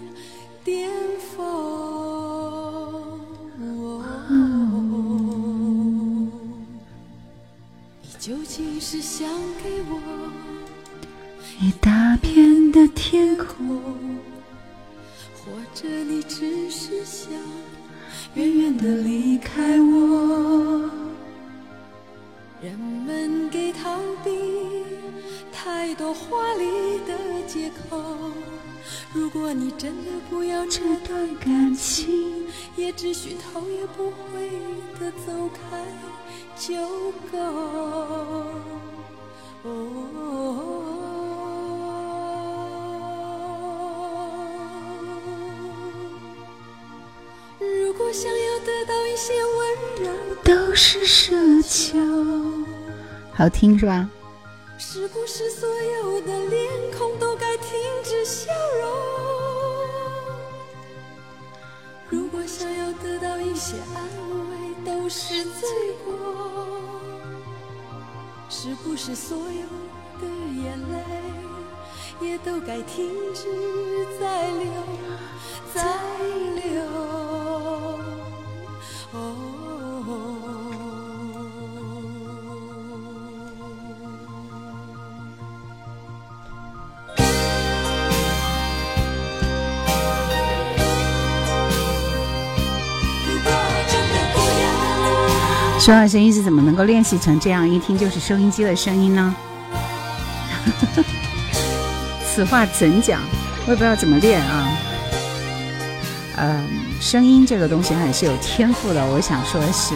[0.63, 1.41] 巅峰，
[8.03, 9.27] 你究竟是想
[9.63, 9.99] 给我
[11.59, 13.79] 一大片的天空，
[15.33, 17.31] 或者你只是想
[18.35, 20.91] 远远的离开我？
[22.61, 24.29] 人们给逃避
[25.51, 27.17] 太多华丽的
[27.47, 27.99] 借口。
[29.13, 32.45] 如果你真的不要这段感情，
[32.75, 34.47] 也只需头也不回
[34.99, 35.81] 的走开
[36.57, 36.75] 就
[37.31, 37.37] 够。
[39.63, 40.87] 哦。
[47.59, 49.33] 如果想要得到一些
[50.01, 51.97] 温柔，都是奢求。
[53.33, 54.09] 好听是吧？
[54.83, 56.67] 是不是所有的脸
[56.97, 57.67] 孔都该停
[58.03, 58.51] 止笑
[58.81, 59.99] 容？
[62.09, 64.03] 如果想要得到一些安
[64.49, 65.69] 慰，都是罪
[66.03, 66.65] 过。
[68.49, 69.67] 是不是所有
[70.19, 70.27] 的
[70.59, 70.97] 眼泪
[72.27, 73.05] 也都该停
[73.35, 73.47] 止
[74.19, 74.65] 再流，
[75.75, 75.83] 再
[76.63, 76.81] 流？
[79.13, 79.40] 哦。
[95.83, 99.35] 说话声音是怎么能够练习成这样，一听就是收音机的声音呢？
[102.23, 103.19] 此话怎讲？
[103.65, 104.77] 我也不知道怎么练啊。
[106.37, 106.69] 嗯，
[107.01, 109.03] 声音这个东西还是有天赋的。
[109.03, 109.95] 我想说的是，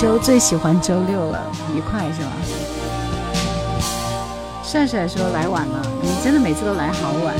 [0.02, 1.40] 周最喜欢周六了，
[1.72, 2.32] 愉快是吧？
[4.64, 7.36] 帅帅说来晚了，你真的每次都来好晚。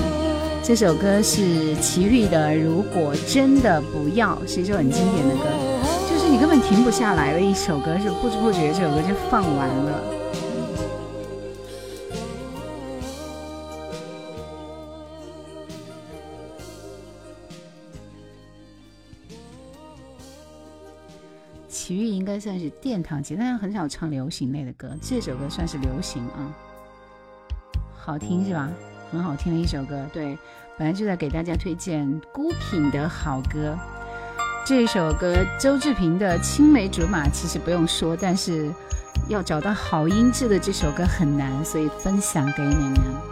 [0.62, 5.43] 这首歌是齐豫的《如果真的不要》，是一首很经典的歌，
[6.09, 10.22] 就是你根本停不下来的一首歌，是不知不觉这首歌就放完了。
[22.43, 24.93] 算是殿堂级，但家很少唱流行类的歌。
[25.01, 26.51] 这首歌算是流行啊，
[27.94, 28.69] 好听是吧？
[29.12, 30.05] 很好听的一首歌。
[30.12, 30.36] 对，
[30.77, 33.78] 本来就在给大家推荐孤品的好歌。
[34.66, 38.70] 这首歌周志平的《青梅竹马》其实不用说，但是
[39.28, 43.31] 要找到好音质的这首歌很难，所以分享给你们。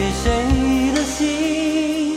[0.00, 2.16] 给谁的信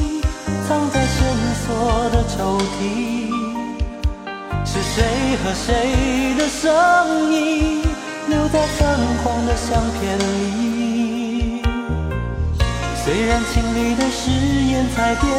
[0.70, 1.26] 藏在深
[1.68, 3.28] 锁的抽屉？
[4.66, 5.04] 是谁
[5.44, 7.84] 和谁的声音
[8.30, 11.62] 留在泛黄的相片里？
[13.04, 15.30] 虽然情侣的誓言在变，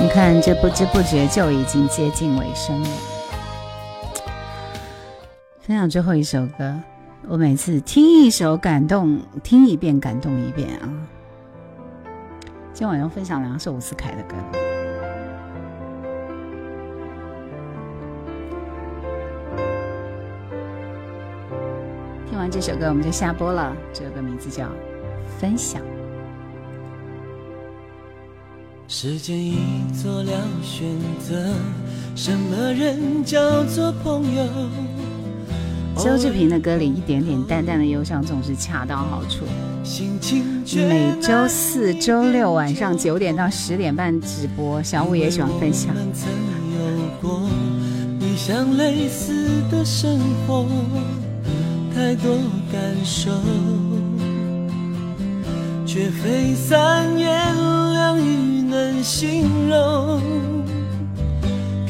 [0.00, 2.88] 你看这不知不觉就已经接近尾声了。
[5.78, 6.74] 唱最后一首歌，
[7.28, 10.90] 我每次听一首感动，听一遍感动一遍啊！
[12.74, 14.34] 今晚要分享两首伍思凯的歌。
[22.28, 23.72] 听完这首歌，我们就下播了。
[23.92, 24.64] 这首歌名字叫
[25.38, 25.80] 《分享》。
[28.88, 30.88] 时间已做了选
[31.20, 31.54] 择，
[32.16, 34.42] 什么人叫做朋友？
[35.98, 39.44] 周志平的歌里，一点点淡淡的忧伤，总是恰到好处。
[40.76, 45.92] 每周四、周六晚上九点到十点半直播，小五也喜欢分享。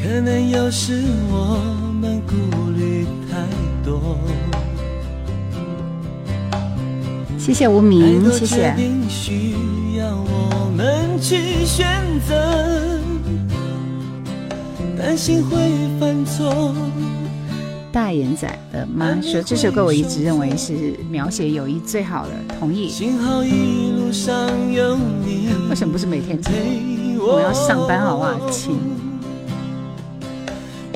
[0.01, 1.59] 可能有时我
[2.01, 2.48] 们孤
[7.39, 8.75] 谢谢无名，谢谢。
[9.09, 9.53] 需
[9.97, 11.87] 要我们去选
[12.29, 12.37] 择，
[14.99, 15.57] 担心会
[15.99, 16.75] 犯错。
[17.91, 22.93] 大眼仔的妈说这首歌我一直认为是描写友谊最好的，同意。
[25.70, 27.19] 为什么不是每天听？
[27.19, 29.07] 我要上班好不好，亲。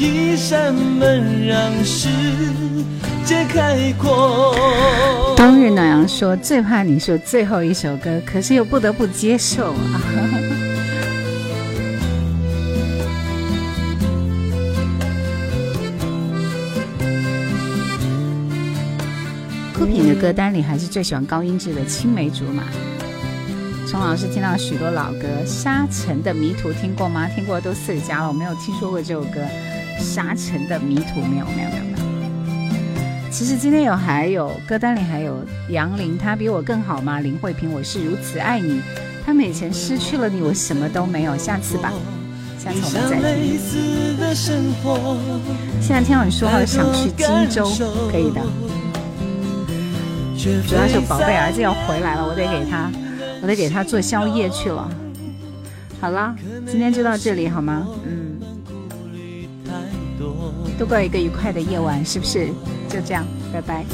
[0.00, 0.72] 一扇
[1.84, 2.08] 世
[3.24, 3.44] 界
[5.36, 10.00] 冬日暖阳说：“最怕你说最后一首歌，可是又不得不接受啊。
[19.74, 22.62] ”酷品的歌单里还是最喜欢高音质的《青梅竹马》。
[23.90, 27.26] 从老师听到许多老歌，《沙尘的迷途》听过吗？
[27.34, 29.40] 听过都四十加了，我没有听说过这首歌。
[29.98, 31.98] 沙尘的迷途，没有，没有，没有。
[33.30, 37.20] 其实今天有，还有歌单里还有杨林，他比我更好吗？
[37.20, 38.80] 林慧萍，我是如此爱你。
[39.26, 41.36] 他们以前失去了你，我什么都没有。
[41.36, 41.92] 下次吧，
[42.58, 43.58] 下次我们再听。
[45.82, 47.70] 现在听到你说话，想去荆州，
[48.10, 48.40] 可以的。
[50.66, 52.90] 主要是宝贝儿子要回来了，我得给他，
[53.42, 54.88] 我得给他做宵夜去了。
[56.00, 56.34] 好了，
[56.66, 57.86] 今天就到这里好吗？
[58.08, 58.17] 嗯。
[60.78, 62.46] 度过一个愉快的夜晚，是不是？
[62.88, 63.84] 就这样，拜拜。